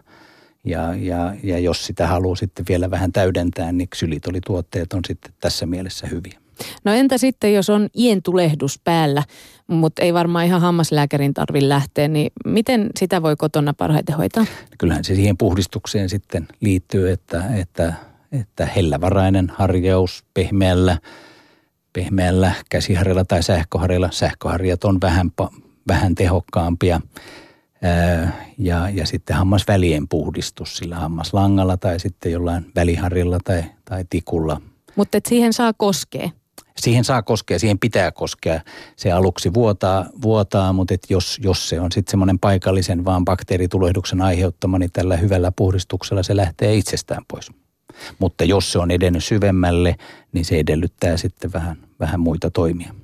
ja, 0.64 0.94
ja, 0.94 1.34
ja 1.42 1.58
jos 1.58 1.86
sitä 1.86 2.06
haluaa 2.06 2.36
sitten 2.36 2.64
vielä 2.68 2.90
vähän 2.90 3.12
täydentää, 3.12 3.72
niin 3.72 3.88
ksylitolituotteet 3.88 4.92
on 4.92 5.00
sitten 5.06 5.32
tässä 5.40 5.66
mielessä 5.66 6.06
hyviä. 6.06 6.42
No 6.84 6.92
entä 6.92 7.18
sitten, 7.18 7.54
jos 7.54 7.70
on 7.70 7.88
ientulehdus 7.96 8.80
päällä, 8.84 9.22
mutta 9.66 10.02
ei 10.02 10.14
varmaan 10.14 10.46
ihan 10.46 10.60
hammaslääkärin 10.60 11.34
tarvitse 11.34 11.68
lähteä, 11.68 12.08
niin 12.08 12.32
miten 12.44 12.90
sitä 12.98 13.22
voi 13.22 13.36
kotona 13.36 13.74
parhaiten 13.74 14.16
hoitaa? 14.16 14.46
Kyllähän 14.78 15.04
se 15.04 15.14
siihen 15.14 15.36
puhdistukseen 15.36 16.08
sitten 16.08 16.48
liittyy, 16.60 17.10
että, 17.10 17.44
että, 17.54 17.94
että 18.32 18.66
hellävarainen 18.66 19.52
harjaus 19.56 20.24
pehmeällä, 20.34 20.98
pehmeällä 21.92 22.52
käsiharjalla 22.70 23.24
tai 23.24 23.42
sähköharjalla. 23.42 24.10
Sähköharjat 24.10 24.84
on 24.84 25.00
vähän, 25.00 25.30
vähän 25.88 26.14
tehokkaampia 26.14 27.00
ja, 28.58 28.88
ja 28.88 29.06
sitten 29.06 29.36
hammasvälien 29.36 30.08
puhdistus 30.08 30.76
sillä 30.76 30.96
hammaslangalla 30.96 31.76
tai 31.76 32.00
sitten 32.00 32.32
jollain 32.32 32.72
väliharjalla 32.76 33.38
tai, 33.44 33.64
tai 33.84 34.04
tikulla. 34.10 34.60
Mutta 34.96 35.18
siihen 35.28 35.52
saa 35.52 35.72
koskea. 35.72 36.30
Siihen 36.76 37.04
saa 37.04 37.22
koskea, 37.22 37.58
siihen 37.58 37.78
pitää 37.78 38.12
koskea. 38.12 38.60
Se 38.96 39.12
aluksi 39.12 39.54
vuotaa, 39.54 40.06
vuotaa 40.22 40.72
mutta 40.72 40.94
et 40.94 41.02
jos, 41.10 41.38
jos 41.42 41.68
se 41.68 41.80
on 41.80 41.92
sitten 41.92 42.10
semmoinen 42.10 42.38
paikallisen 42.38 43.04
vaan 43.04 43.24
bakteeritulehduksen 43.24 44.20
aiheuttama, 44.20 44.78
niin 44.78 44.92
tällä 44.92 45.16
hyvällä 45.16 45.52
puhdistuksella 45.56 46.22
se 46.22 46.36
lähtee 46.36 46.74
itsestään 46.74 47.22
pois. 47.28 47.50
Mutta 48.18 48.44
jos 48.44 48.72
se 48.72 48.78
on 48.78 48.90
edennyt 48.90 49.24
syvemmälle, 49.24 49.96
niin 50.32 50.44
se 50.44 50.58
edellyttää 50.58 51.16
sitten 51.16 51.52
vähän, 51.52 51.76
vähän 52.00 52.20
muita 52.20 52.50
toimia. 52.50 52.94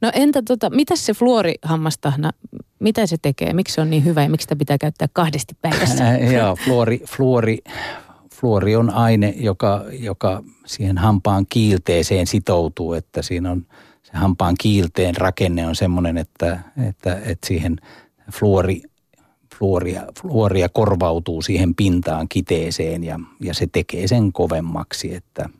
No 0.00 0.10
entä 0.14 0.42
tota, 0.42 0.70
mitä 0.70 0.96
se 0.96 1.12
fluorihammastahna, 1.12 2.30
mitä 2.78 3.06
se 3.06 3.16
tekee? 3.22 3.52
Miksi 3.52 3.74
se 3.74 3.80
on 3.80 3.90
niin 3.90 4.04
hyvä 4.04 4.22
ja 4.22 4.28
miksi 4.28 4.44
sitä 4.44 4.56
pitää 4.56 4.78
käyttää 4.78 5.08
kahdesti 5.12 5.56
päivässä? 5.62 6.04
Joo, 6.36 6.56
fluori, 6.56 7.00
fluori, 7.06 7.58
fluori 8.34 8.76
on 8.76 8.90
aine, 8.90 9.34
joka, 9.36 9.84
joka 9.92 10.42
siihen 10.66 10.98
hampaan 10.98 11.46
kiilteeseen 11.48 12.26
sitoutuu, 12.26 12.92
että 12.92 13.22
siinä 13.22 13.50
on 13.50 13.66
se 14.02 14.12
hampaan 14.12 14.54
kiilteen 14.60 15.16
rakenne 15.16 15.66
on 15.66 15.76
semmoinen, 15.76 16.18
että, 16.18 16.60
että, 16.88 17.18
että 17.24 17.46
siihen 17.46 17.76
fluori, 18.32 18.82
fluoria, 19.58 20.02
fluoria 20.20 20.68
korvautuu 20.68 21.42
siihen 21.42 21.74
pintaan 21.74 22.28
kiteeseen 22.28 23.04
ja, 23.04 23.20
ja 23.40 23.54
se 23.54 23.66
tekee 23.72 24.08
sen 24.08 24.32
kovemmaksi, 24.32 25.14
että– 25.14 25.48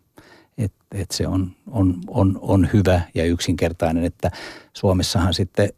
että 0.59 0.85
et 0.93 1.11
se 1.11 1.27
on, 1.27 1.53
on, 1.71 2.01
on, 2.07 2.39
on 2.43 2.69
hyvä 2.73 3.01
ja 3.15 3.25
yksinkertainen, 3.25 4.05
että 4.05 4.31
Suomessahan 4.73 5.35
sitten 5.35 5.69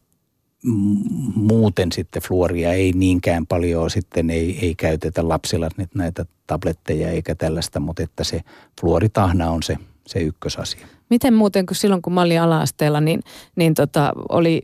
muuten 1.34 1.92
sitten 1.92 2.22
fluoria 2.22 2.72
ei 2.72 2.92
niinkään 2.92 3.46
paljon 3.46 3.90
sitten 3.90 4.30
ei, 4.30 4.58
ei 4.62 4.74
käytetä 4.74 5.28
lapsilla 5.28 5.68
nyt 5.76 5.94
näitä 5.94 6.26
tabletteja 6.46 7.10
eikä 7.10 7.34
tällaista, 7.34 7.80
mutta 7.80 8.02
että 8.02 8.24
se 8.24 8.40
fluoritahna 8.80 9.50
on 9.50 9.62
se, 9.62 9.76
se 10.06 10.18
ykkösasia. 10.18 10.86
Miten 11.10 11.34
muuten, 11.34 11.66
kun 11.66 11.76
silloin 11.76 12.02
kun 12.02 12.12
mä 12.12 12.22
olin 12.22 12.40
ala-asteella, 12.40 13.00
niin, 13.00 13.20
niin 13.56 13.74
tota, 13.74 14.12
oli 14.28 14.62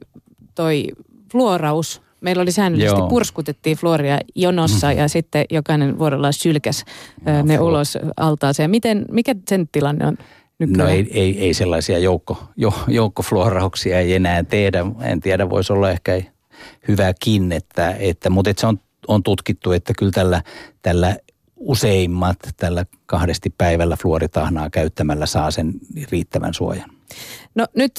toi 0.55 0.87
fluoraus 1.33 2.03
Meillä 2.23 2.43
oli 2.43 2.53
säännöllisesti, 2.53 3.01
Joo. 3.01 3.09
purskutettiin 3.09 3.77
fluoria 3.77 4.19
jonossa 4.35 4.91
mm. 4.91 4.99
ja 4.99 5.09
sitten 5.09 5.45
jokainen 5.51 5.99
vuorollaan 5.99 6.33
sylkäs 6.33 6.85
no, 7.25 7.43
ne 7.43 7.57
fluor... 7.57 7.71
ulos 7.71 7.99
altaaseen. 8.17 8.71
Miten, 8.71 9.05
mikä 9.11 9.35
sen 9.49 9.69
tilanne 9.73 10.07
on? 10.07 10.19
Nykyään? 10.59 10.79
No 10.79 10.95
ei, 10.95 11.09
ei, 11.11 11.39
ei 11.39 11.55
sellaisia 11.55 11.99
joukko, 11.99 12.39
jo, 12.57 12.75
joukkofluorauksia 12.89 14.01
ei 14.01 14.15
enää 14.15 14.45
tehdä. 14.45 14.87
En 15.03 15.21
tiedä, 15.21 15.51
voisi 15.51 15.73
olla 15.73 15.91
ehkä 15.91 16.23
hyväkin, 16.89 17.53
että, 17.53 17.91
että, 17.99 18.31
mutta 18.31 18.51
että 18.51 18.61
se 18.61 18.67
on, 18.67 18.79
on 19.09 19.23
tutkittu, 19.23 19.73
että 19.73 19.93
kyllä 19.99 20.13
tällä, 20.13 20.43
tällä 20.83 21.17
useimmat 21.57 22.39
tällä 22.57 22.87
kahdesti 23.07 23.55
päivällä 23.59 23.97
fluoritahnaa 24.03 24.71
käyttämällä 24.71 25.27
saa 25.27 25.51
sen 25.51 25.73
riittävän 26.11 26.55
suojan. 26.55 26.91
No 27.55 27.67
nyt 27.77 27.93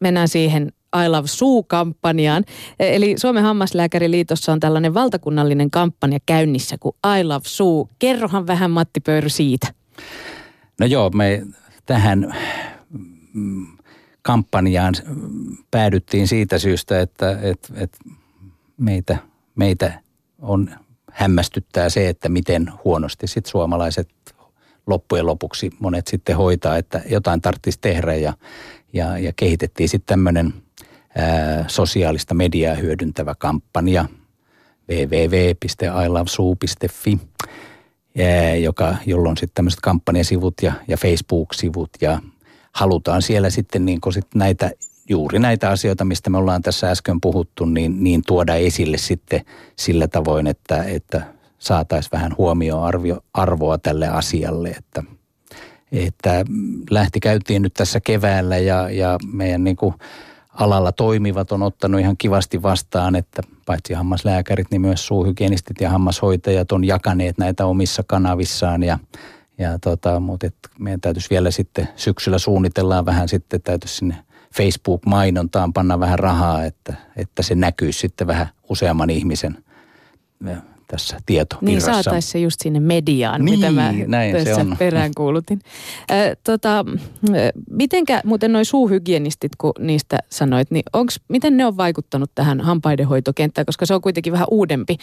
mennään 0.00 0.28
siihen 0.28 0.72
I 0.96 1.08
Love 1.08 1.26
Suu-kampanjaan. 1.26 2.44
Eli 2.80 3.14
Suomen 3.18 3.42
hammaslääkäriliitossa 3.42 4.52
on 4.52 4.60
tällainen 4.60 4.94
valtakunnallinen 4.94 5.70
kampanja 5.70 6.18
käynnissä 6.26 6.76
kuin 6.80 6.96
I 7.20 7.24
Love 7.24 7.44
Suu. 7.44 7.90
Kerrohan 7.98 8.46
vähän 8.46 8.70
Matti 8.70 9.00
Pöyry 9.00 9.28
siitä. 9.28 9.66
No 10.80 10.86
joo, 10.86 11.10
me 11.10 11.42
tähän 11.86 12.34
mm, 13.32 13.66
kampanjaan 14.22 14.94
päädyttiin 15.70 16.28
siitä 16.28 16.58
syystä, 16.58 17.00
että, 17.00 17.38
että, 17.42 17.68
että 17.76 17.98
meitä, 18.76 19.18
meitä 19.54 20.00
on 20.38 20.70
hämmästyttää 21.12 21.88
se, 21.88 22.08
että 22.08 22.28
miten 22.28 22.72
huonosti 22.84 23.26
sit 23.26 23.46
suomalaiset 23.46 24.08
loppujen 24.86 25.26
lopuksi 25.26 25.70
monet 25.80 26.06
sitten 26.06 26.36
hoitaa, 26.36 26.76
että 26.76 27.02
jotain 27.10 27.40
tarvitsisi 27.40 27.78
tehdä 27.80 28.14
ja, 28.14 28.32
ja, 28.92 29.18
ja 29.18 29.32
kehitettiin 29.36 29.88
sitten 29.88 30.06
tämmöinen– 30.06 30.54
sosiaalista 31.66 32.34
mediaa 32.34 32.74
hyödyntävä 32.74 33.34
kampanja 33.34 34.04
www.ilovesuu.fi, 34.90 37.18
joka, 38.62 38.96
jolloin 39.06 39.36
sitten 39.36 39.54
tämmöiset 39.54 39.80
kampanjasivut 39.80 40.54
ja, 40.62 40.72
ja 40.88 40.96
Facebook-sivut 40.96 41.90
ja 42.00 42.20
halutaan 42.72 43.22
siellä 43.22 43.50
sitten 43.50 43.84
niin 43.84 44.00
sit 44.12 44.26
näitä 44.34 44.70
juuri 45.08 45.38
näitä 45.38 45.70
asioita, 45.70 46.04
mistä 46.04 46.30
me 46.30 46.38
ollaan 46.38 46.62
tässä 46.62 46.90
äsken 46.90 47.20
puhuttu, 47.20 47.64
niin, 47.64 48.04
niin 48.04 48.22
tuoda 48.26 48.54
esille 48.54 48.98
sitten 48.98 49.40
sillä 49.76 50.08
tavoin, 50.08 50.46
että, 50.46 50.82
että 50.82 51.22
saataisiin 51.58 52.12
vähän 52.12 52.34
huomioon 52.38 52.84
arvio, 52.84 53.20
arvoa 53.34 53.78
tälle 53.78 54.08
asialle, 54.08 54.68
että, 54.68 55.02
että 55.92 56.44
lähti 56.90 57.20
käytiin 57.20 57.62
nyt 57.62 57.74
tässä 57.74 58.00
keväällä 58.00 58.58
ja, 58.58 58.90
ja 58.90 59.18
meidän 59.32 59.64
niin 59.64 59.76
kuin 59.76 59.94
alalla 60.58 60.92
toimivat 60.92 61.52
on 61.52 61.62
ottanut 61.62 62.00
ihan 62.00 62.16
kivasti 62.16 62.62
vastaan, 62.62 63.16
että 63.16 63.42
paitsi 63.66 63.94
hammaslääkärit, 63.94 64.70
niin 64.70 64.80
myös 64.80 65.06
suuhygienistit 65.06 65.80
ja 65.80 65.90
hammashoitajat 65.90 66.72
on 66.72 66.84
jakaneet 66.84 67.38
näitä 67.38 67.66
omissa 67.66 68.02
kanavissaan 68.06 68.82
ja 68.82 68.98
ja 69.58 69.78
tota, 69.78 70.20
mutta 70.20 70.46
et 70.46 70.54
meidän 70.78 71.00
täytyisi 71.00 71.30
vielä 71.30 71.50
sitten 71.50 71.88
syksyllä 71.96 72.38
suunnitellaan 72.38 73.06
vähän 73.06 73.28
sitten, 73.28 73.62
täytyisi 73.62 73.96
sinne 73.96 74.16
Facebook-mainontaan 74.56 75.72
panna 75.72 76.00
vähän 76.00 76.18
rahaa, 76.18 76.64
että, 76.64 76.94
että 77.16 77.42
se 77.42 77.54
näkyisi 77.54 77.98
sitten 77.98 78.26
vähän 78.26 78.48
useamman 78.68 79.10
ihmisen 79.10 79.64
tässä 80.88 81.18
tietovirrassa. 81.26 81.90
Niin 81.90 82.02
saataisiin 82.02 82.32
se 82.32 82.38
just 82.38 82.60
sinne 82.60 82.80
mediaan, 82.80 83.44
niin, 83.44 83.58
mitä 83.58 83.72
mä 83.72 83.92
näin 84.06 84.32
tässä 84.32 84.54
se 84.54 84.60
on. 84.60 84.76
peräänkuulutin. 84.78 85.60
Äh, 86.10 86.36
tota, 86.44 86.84
mitenkä 87.70 88.20
muuten 88.24 88.52
noin 88.52 88.64
suuhygienistit, 88.64 89.52
kun 89.58 89.72
niistä 89.78 90.18
sanoit, 90.30 90.70
niin 90.70 90.84
onks, 90.92 91.20
miten 91.28 91.56
ne 91.56 91.66
on 91.66 91.76
vaikuttanut 91.76 92.30
tähän 92.34 92.60
hampaidenhoitokenttään, 92.60 93.66
koska 93.66 93.86
se 93.86 93.94
on 93.94 94.00
kuitenkin 94.00 94.32
vähän 94.32 94.48
uudempi 94.50 94.96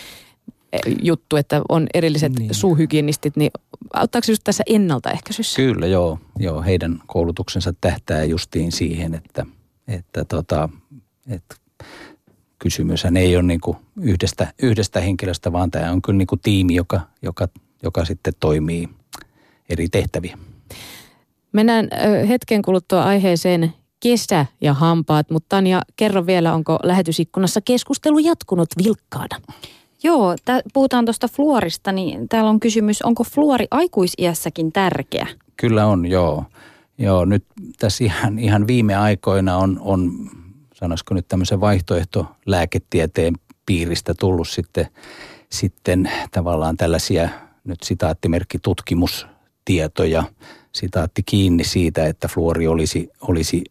juttu, 1.02 1.36
että 1.36 1.62
on 1.70 1.88
erilliset 1.94 2.34
niin. 2.40 2.54
suuhygienistit, 2.54 3.36
niin 3.36 3.52
auttaako 3.94 4.26
just 4.30 4.42
tässä 4.44 4.64
ennaltaehkäisyssä? 4.68 5.56
Kyllä, 5.56 5.88
joo. 5.88 6.20
joo. 6.40 6.62
Heidän 6.62 7.00
koulutuksensa 7.08 7.74
tähtää 7.82 8.24
justiin 8.24 8.72
siihen, 8.72 9.16
että, 9.16 9.46
että, 9.88 10.26
tota, 10.26 10.70
että 11.30 11.56
kysymyshän 12.60 13.18
ei 13.18 13.36
ole 13.36 13.44
niin 13.44 13.62
kuin 13.62 13.78
yhdestä, 14.02 14.54
yhdestä 14.62 15.00
henkilöstä, 15.00 15.52
vaan 15.52 15.72
tämä 15.72 15.92
on 15.92 16.02
kyllä 16.02 16.18
niin 16.18 16.28
kuin 16.28 16.42
tiimi, 16.44 16.76
joka, 16.76 17.02
joka, 17.22 17.48
joka 17.84 18.06
sitten 18.06 18.34
toimii 18.40 18.90
eri 19.70 19.88
tehtäviä. 19.90 20.38
Mennään 21.52 21.88
hetken 22.28 22.62
kuluttua 22.62 23.04
aiheeseen 23.04 23.74
kesä 24.00 24.46
ja 24.62 24.74
hampaat, 24.74 25.30
mutta 25.30 25.50
Tanja, 25.50 25.82
kerro 25.96 26.26
vielä, 26.26 26.54
onko 26.54 26.80
lähetysikkunassa 26.84 27.62
keskustelu 27.62 28.20
jatkunut 28.20 28.70
vilkkaana? 28.84 29.42
Joo, 30.04 30.36
tä, 30.46 30.62
puhutaan 30.74 31.06
tuosta 31.06 31.28
fluorista, 31.28 31.92
niin 31.92 32.30
täällä 32.30 32.50
on 32.50 32.60
kysymys, 32.60 33.02
onko 33.02 33.24
fluori 33.24 33.68
aikuisiässäkin 33.72 34.72
tärkeä? 34.72 35.28
Kyllä 35.58 35.86
on, 35.86 36.06
joo. 36.06 36.46
Joo, 36.98 37.26
nyt 37.26 37.46
tässä 37.80 38.04
ihan, 38.04 38.40
ihan 38.40 38.68
viime 38.68 38.96
aikoina 38.96 39.58
on, 39.58 39.80
on 39.82 40.12
sanoisiko 40.76 41.14
nyt 41.14 41.28
tämmöisen 41.28 41.62
vaihtoehtolääketieteen 41.62 43.34
piiristä 43.66 44.14
tullut 44.20 44.48
sitten, 44.48 44.88
sitten 45.52 46.12
tavallaan 46.32 46.78
tällaisia 46.78 47.30
nyt 47.64 47.84
sitaattimerkki 47.84 48.60
tutkimustietoja, 48.60 50.24
sitaatti 50.72 51.24
kiinni 51.24 51.64
siitä, 51.64 52.06
että 52.06 52.28
fluori 52.28 52.68
olisi, 52.68 53.10
olisi 53.22 53.64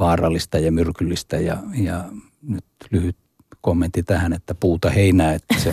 vaarallista 0.00 0.58
ja 0.58 0.72
myrkyllistä. 0.72 1.36
Ja, 1.36 1.56
ja 1.74 2.04
nyt 2.42 2.64
lyhyt 2.90 3.16
kommentti 3.60 4.02
tähän, 4.02 4.32
että 4.32 4.54
puuta 4.54 4.90
heinää, 4.90 5.34
että 5.34 5.54
se, 5.58 5.70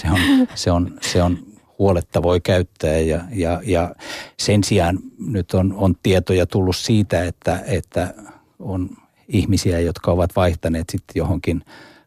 se, 0.00 0.10
on, 0.10 0.18
se, 0.54 0.70
on, 0.70 0.98
se 1.00 1.22
on 1.22 1.38
huoletta 1.78 2.22
voi 2.22 2.40
käyttää. 2.40 2.98
Ja, 2.98 3.24
ja, 3.32 3.60
ja 3.66 3.94
sen 4.38 4.64
sijaan 4.64 4.98
nyt 5.18 5.54
on, 5.54 5.72
on 5.72 5.94
tietoja 6.02 6.46
tullut 6.46 6.76
siitä, 6.76 7.24
että, 7.24 7.62
että 7.66 8.14
on 8.58 8.90
ihmisiä, 9.28 9.80
jotka 9.80 10.10
ovat 10.10 10.36
vaihtaneet 10.36 10.90
sitten 10.90 11.14
johonkin 11.14 11.64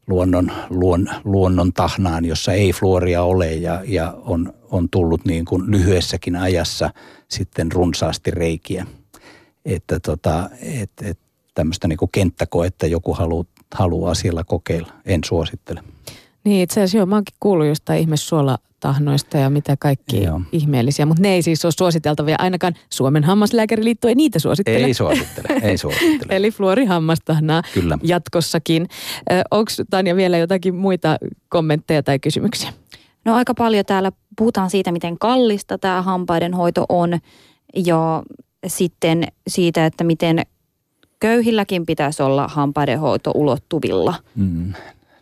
luonnon, 0.08 0.52
luon, 0.70 1.08
luonnon 1.24 1.74
tahnaan, 1.74 2.26
jossa 2.26 2.54
ei 2.54 2.74
fluoria 2.74 3.24
ole 3.24 3.54
ja, 3.54 3.82
ja 3.86 4.14
on, 4.26 4.54
on 4.72 4.90
tullut 4.90 5.26
niin 5.26 5.46
kuin 5.46 5.72
lyhyessäkin 5.72 6.36
ajassa 6.36 6.90
sitten 7.28 7.72
runsaasti 7.72 8.32
reikiä. 8.32 8.86
Että 9.66 10.00
tota, 10.00 10.50
et, 10.62 10.92
et 11.02 11.20
tämmöistä 11.54 11.88
niin 11.88 11.98
kuin 11.98 12.12
kenttäkoetta 12.12 12.88
joku 12.88 13.14
haluaa, 13.14 13.46
haluaa 13.74 14.16
siellä 14.16 14.44
kokeilla. 14.44 14.94
En 15.06 15.24
suosittele. 15.26 15.84
Niin 16.48 16.64
itse 16.64 16.80
asiassa 16.80 16.98
joo, 16.98 17.06
mä 17.06 17.16
oonkin 17.16 17.36
kuullut 17.40 17.68
jostain 17.68 18.00
ihmesuolatahnoista 18.00 19.38
ja 19.38 19.50
mitä 19.50 19.76
kaikki 19.80 20.24
joo. 20.24 20.42
ihmeellisiä, 20.52 21.06
mutta 21.06 21.22
ne 21.22 21.34
ei 21.34 21.42
siis 21.42 21.66
ole 21.66 21.72
suositeltavia. 21.78 22.36
Ainakaan 22.40 22.74
Suomen 22.90 23.24
hammaslääkäriliitto 23.24 24.08
ei 24.08 24.16
niitä 24.16 24.40
suosittele. 24.40 24.86
Ei 24.86 24.94
suosittele, 24.94 25.60
ei 25.62 25.78
suosittele. 25.78 26.36
Eli 26.36 26.52
fluorihammastahnaa 26.52 27.62
Kyllä. 27.74 27.98
jatkossakin. 28.04 28.88
Onko 29.52 29.72
Tanja 29.90 30.16
vielä 30.16 30.38
jotakin 30.38 30.76
muita 30.76 31.18
kommentteja 31.50 32.04
tai 32.04 32.20
kysymyksiä? 32.20 32.74
No 33.26 33.36
aika 33.36 33.54
paljon 33.54 33.86
täällä 33.86 34.12
puhutaan 34.38 34.70
siitä, 34.70 34.92
miten 34.92 35.20
kallista 35.20 35.78
tämä 35.78 36.02
hampaiden 36.02 36.54
hoito 36.54 36.86
on 36.90 37.20
ja 37.76 38.24
sitten 38.68 39.28
siitä, 39.48 39.86
että 39.86 40.04
miten 40.04 40.42
köyhilläkin 41.20 41.86
pitäisi 41.86 42.24
olla 42.24 42.48
hampaidenhoito 42.48 43.32
ulottuvilla. 43.36 44.16
Mm. 44.36 44.74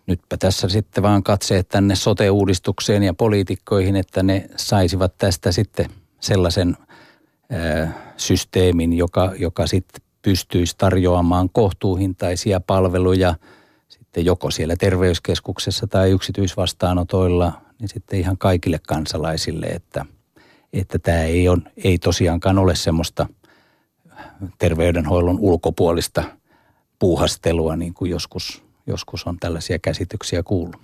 Nytpä 0.08 0.38
tässä 0.38 0.70
sitten 0.70 1.04
vaan 1.04 1.24
katseet 1.24 1.70
tänne 1.70 1.96
sote-uudistukseen 1.96 3.04
ja 3.04 3.13
poliitikkoihin, 3.13 3.96
että 3.96 4.24
ne 4.24 4.50
saisivat 4.56 5.18
tästä 5.18 5.52
sitten 5.52 5.86
sellaisen 6.20 6.78
ö, 7.54 7.88
systeemin, 8.18 8.94
joka, 8.94 9.34
joka 9.39 9.68
sitten 9.68 10.02
pystyisi 10.22 10.76
tarjoamaan 10.78 11.50
kohtuuhintaisia 11.54 12.60
palveluja 12.60 13.36
sitten 13.88 14.26
joko 14.26 14.52
siellä 14.52 14.76
terveyskeskuksessa 14.76 15.88
tai 15.88 16.12
yksityisvastaanotoilla, 16.12 17.62
niin 17.80 17.89
sitten 17.89 18.20
ihan 18.20 18.38
kaikille 18.38 18.80
kansalaisille, 18.88 19.65
että, 19.65 20.06
että 20.74 21.00
tämä 21.00 21.22
ei, 21.22 21.50
on, 21.50 21.63
ei 21.84 21.98
tosiaankaan 21.98 22.58
ole 22.60 22.76
semmoista– 22.76 23.28
terveydenhoidon 24.58 25.39
ulkopuolista 25.39 26.24
puuhastelua, 27.00 27.76
niin 27.76 27.94
kuin 27.94 28.12
joskus, 28.12 28.63
joskus 28.88 29.28
on 29.28 29.38
tällaisia 29.39 29.80
käsityksiä 29.80 30.43
kuullut. 30.43 30.82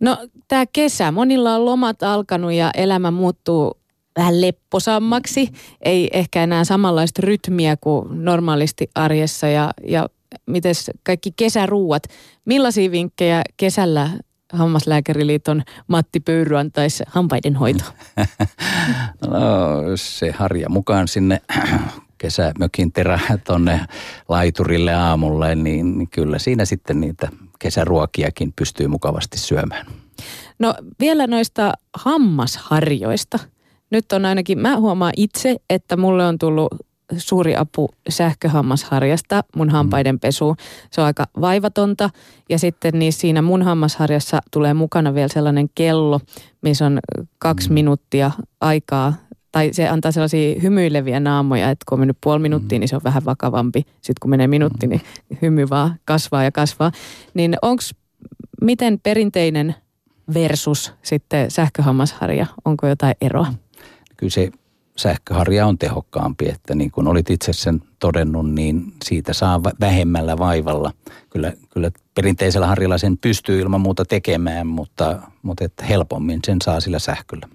No 0.00 0.18
tämä 0.48 0.64
kesä, 0.72 1.12
monilla 1.12 1.54
on 1.54 1.64
lomat 1.64 2.02
alkanut 2.02 2.52
ja 2.52 2.70
elämä 2.74 3.10
muuttuu 3.10 3.80
vähän 4.16 4.40
lepposammaksi. 4.40 5.48
Ei 5.80 6.10
ehkä 6.12 6.42
enää 6.42 6.64
samanlaista 6.64 7.22
rytmiä 7.24 7.76
kuin 7.76 8.24
normaalisti 8.24 8.90
arjessa 8.94 9.48
ja, 9.48 9.70
ja 9.86 10.08
miten 10.46 10.74
kaikki 11.02 11.32
kesäruuat. 11.36 12.02
Millaisia 12.44 12.90
vinkkejä 12.90 13.42
kesällä 13.56 14.10
Hammaslääkäriliiton 14.52 15.62
Matti 15.86 16.20
Pöyry 16.20 16.58
antaisi 16.58 17.04
hampaiden 17.06 17.56
hoito? 17.56 17.84
no, 19.26 19.40
se 19.94 20.30
harja 20.30 20.68
mukaan 20.68 21.08
sinne 21.08 21.40
kesämökin 22.20 22.92
terä 22.92 23.20
tuonne 23.46 23.80
laiturille 24.28 24.94
aamulle, 24.94 25.54
niin, 25.54 25.98
niin 25.98 26.10
kyllä 26.10 26.38
siinä 26.38 26.64
sitten 26.64 27.00
niitä 27.00 27.28
kesäruokiakin 27.58 28.52
pystyy 28.56 28.88
mukavasti 28.88 29.38
syömään. 29.38 29.86
No 30.58 30.74
vielä 31.00 31.26
noista 31.26 31.72
hammasharjoista. 31.94 33.38
Nyt 33.90 34.12
on 34.12 34.24
ainakin, 34.24 34.58
mä 34.58 34.76
huomaan 34.76 35.12
itse, 35.16 35.56
että 35.70 35.96
mulle 35.96 36.26
on 36.26 36.38
tullut 36.38 36.68
suuri 37.18 37.56
apu 37.56 37.88
sähköhammasharjasta 38.08 39.44
mun 39.56 39.66
mm. 39.66 39.72
hampaiden 39.72 40.20
pesuun. 40.20 40.56
Se 40.90 41.00
on 41.00 41.06
aika 41.06 41.24
vaivatonta 41.40 42.10
ja 42.48 42.58
sitten 42.58 42.98
niin 42.98 43.12
siinä 43.12 43.42
mun 43.42 43.62
hammasharjassa 43.62 44.40
tulee 44.50 44.74
mukana 44.74 45.14
vielä 45.14 45.28
sellainen 45.28 45.68
kello, 45.74 46.20
missä 46.62 46.86
on 46.86 46.98
kaksi 47.38 47.68
mm. 47.68 47.74
minuuttia 47.74 48.30
aikaa 48.60 49.14
tai 49.52 49.72
se 49.72 49.88
antaa 49.88 50.12
sellaisia 50.12 50.60
hymyileviä 50.62 51.20
naamoja, 51.20 51.70
että 51.70 51.84
kun 51.88 51.96
on 51.96 52.00
mennyt 52.00 52.18
puoli 52.20 52.38
minuuttia, 52.38 52.78
mm. 52.78 52.80
niin 52.80 52.88
se 52.88 52.96
on 52.96 53.04
vähän 53.04 53.24
vakavampi. 53.24 53.80
Sitten 53.80 54.20
kun 54.20 54.30
menee 54.30 54.46
minuutti, 54.46 54.86
niin 54.86 55.00
hymy 55.42 55.68
vaan 55.70 55.96
kasvaa 56.04 56.44
ja 56.44 56.52
kasvaa. 56.52 56.92
Niin 57.34 57.56
onko, 57.62 57.82
miten 58.60 59.00
perinteinen 59.02 59.74
versus 60.34 60.92
sitten 61.02 61.50
sähköhammasharja, 61.50 62.46
onko 62.64 62.86
jotain 62.86 63.14
eroa? 63.20 63.54
Kyllä 64.16 64.30
se 64.30 64.50
sähköharja 64.96 65.66
on 65.66 65.78
tehokkaampi, 65.78 66.48
että 66.48 66.74
niin 66.74 66.90
kuin 66.90 67.08
olit 67.08 67.30
itse 67.30 67.52
sen 67.52 67.82
todennut, 67.98 68.50
niin 68.50 68.92
siitä 69.04 69.32
saa 69.32 69.62
vähemmällä 69.62 70.38
vaivalla. 70.38 70.92
Kyllä, 71.30 71.52
kyllä 71.70 71.90
perinteisellä 72.14 72.66
harjalla 72.66 72.98
sen 72.98 73.18
pystyy 73.18 73.60
ilman 73.60 73.80
muuta 73.80 74.04
tekemään, 74.04 74.66
mutta, 74.66 75.22
mutta 75.42 75.64
että 75.64 75.84
helpommin 75.84 76.40
sen 76.46 76.58
saa 76.64 76.80
sillä 76.80 76.98
sähköllä. 76.98 77.48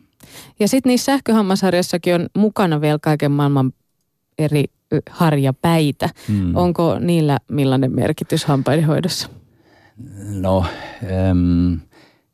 Ja 0.59 0.67
sitten 0.67 0.89
niissä 0.89 1.05
sähköhammasharjassakin 1.05 2.15
on 2.15 2.27
mukana 2.37 2.81
vielä 2.81 2.99
kaiken 3.01 3.31
maailman 3.31 3.73
eri 4.37 4.65
harjapäitä. 5.09 6.09
Hmm. 6.27 6.55
Onko 6.55 6.99
niillä 6.99 7.39
millainen 7.47 7.95
merkitys 7.95 8.45
hampaidenhoidossa? 8.45 9.29
No, 10.29 10.65
äm, 11.29 11.79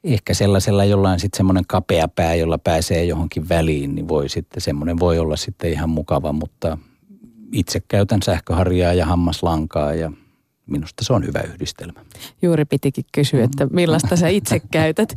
ehkä 0.03 0.33
sellaisella 0.33 0.85
jollain 0.85 1.19
sitten 1.19 1.37
semmoinen 1.37 1.63
kapea 1.67 2.07
pää, 2.07 2.35
jolla 2.35 2.57
pääsee 2.57 3.05
johonkin 3.05 3.49
väliin, 3.49 3.95
niin 3.95 4.07
voi 4.07 4.29
sitten 4.29 4.61
semmoinen 4.61 4.99
voi 4.99 5.19
olla 5.19 5.35
sitten 5.35 5.71
ihan 5.71 5.89
mukava, 5.89 6.31
mutta 6.31 6.77
itse 7.51 7.79
käytän 7.87 8.21
sähköharjaa 8.21 8.93
ja 8.93 9.05
hammaslankaa 9.05 9.93
ja 9.93 10.11
minusta 10.67 11.05
se 11.05 11.13
on 11.13 11.25
hyvä 11.25 11.39
yhdistelmä. 11.39 11.99
Juuri 12.41 12.65
pitikin 12.65 13.05
kysyä, 13.11 13.43
että 13.43 13.67
millaista 13.71 14.15
sä 14.15 14.27
itse 14.27 14.61
käytät. 14.71 15.15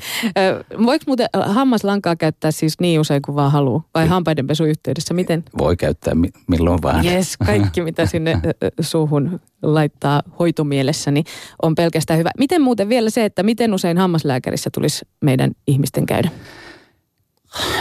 Voiko 0.86 1.04
muuten 1.06 1.26
hammaslankaa 1.46 2.16
käyttää 2.16 2.50
siis 2.50 2.80
niin 2.80 3.00
usein 3.00 3.22
kuin 3.22 3.36
vaan 3.36 3.52
haluaa? 3.52 3.82
Vai 3.94 4.06
hampaidenpesu 4.06 4.64
yhteydessä? 4.64 5.14
Miten? 5.14 5.44
Voi 5.58 5.76
käyttää 5.76 6.14
milloin 6.46 6.82
vaan. 6.82 7.04
Yes, 7.04 7.36
kaikki 7.36 7.82
mitä 7.82 8.06
sinne 8.14 8.40
suuhun 8.80 9.40
laittaa 9.62 10.22
hoitomielessä, 10.38 11.10
niin 11.10 11.24
on 11.62 11.74
pelkästään 11.74 12.18
hyvä. 12.18 12.30
Miten 12.38 12.62
muuten 12.62 12.88
vielä 12.88 13.10
se, 13.10 13.24
että 13.24 13.42
miten 13.42 13.74
usein 13.74 13.98
hammaslääkärissä 13.98 14.70
tulisi 14.74 15.04
meidän 15.20 15.50
ihmisten 15.66 16.06
käydä? 16.06 16.30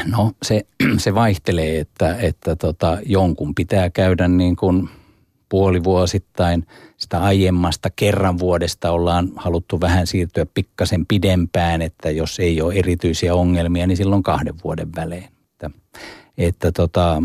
No 0.06 0.32
se, 0.46 0.62
se 0.98 1.16
vaihtelee, 1.16 1.80
että, 1.80 2.16
että 2.16 2.56
tota, 2.56 2.98
jonkun 3.06 3.56
pitää 3.56 3.90
käydä 3.90 4.28
niin 4.28 4.56
kuin 4.56 4.90
puolivuosittain– 5.54 6.66
sitä 7.04 7.22
aiemmasta 7.22 7.90
kerran 7.96 8.40
vuodesta 8.40 8.92
ollaan 8.92 9.32
haluttu 9.36 9.82
vähän 9.82 10.08
siirtyä 10.08 10.46
pikkasen 10.54 11.06
pidempään, 11.06 11.82
että 11.82 12.12
jos 12.12 12.40
ei 12.40 12.62
ole 12.62 12.74
erityisiä 12.74 13.36
ongelmia, 13.36 13.88
niin 13.88 13.98
silloin 13.98 14.24
kahden 14.24 14.54
vuoden 14.64 14.96
välein. 14.96 15.24
Että, 15.24 15.70
että 16.38 16.72
tota, 16.72 17.24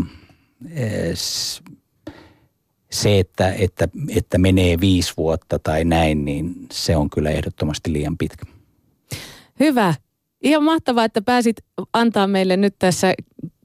se, 2.91 3.19
että, 3.19 3.53
että, 3.53 3.87
että 4.09 4.37
menee 4.37 4.79
viisi 4.79 5.13
vuotta 5.17 5.59
tai 5.59 5.85
näin, 5.85 6.25
niin 6.25 6.55
se 6.71 6.95
on 6.95 7.09
kyllä 7.09 7.29
ehdottomasti 7.29 7.93
liian 7.93 8.17
pitkä. 8.17 8.45
Hyvä. 9.59 9.93
Ihan 10.41 10.63
mahtavaa, 10.63 11.05
että 11.05 11.21
pääsit 11.21 11.55
antaa 11.93 12.27
meille 12.27 12.57
nyt 12.57 12.75
tässä 12.79 13.13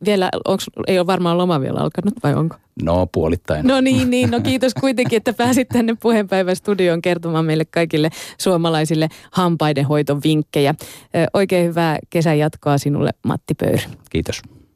vielä, 0.05 0.29
onks, 0.45 0.71
ei 0.87 0.99
ole 0.99 1.07
varmaan 1.07 1.39
loma 1.39 1.61
vielä 1.61 1.81
alkanut 1.81 2.15
vai 2.23 2.35
onko? 2.35 2.57
No 2.83 3.07
puolittain. 3.13 3.67
No 3.67 3.81
niin, 3.81 4.11
niin, 4.11 4.31
no 4.31 4.41
kiitos 4.41 4.75
kuitenkin, 4.75 5.17
että 5.17 5.33
pääsit 5.33 5.69
tänne 5.69 5.97
puheenpäivän 6.03 6.57
studioon 6.57 7.03
kertomaan 7.03 7.45
meille 7.45 7.65
kaikille 7.65 8.11
suomalaisille 8.39 9.09
hampaidenhoitovinkkejä. 9.31 10.75
Oikein 11.35 11.69
hyvää 11.69 11.99
kesän 12.11 12.39
jatkoa 12.39 12.79
sinulle 12.79 13.11
Matti 13.25 13.55
Pöyry. 13.55 13.83
Kiitos. 14.11 14.43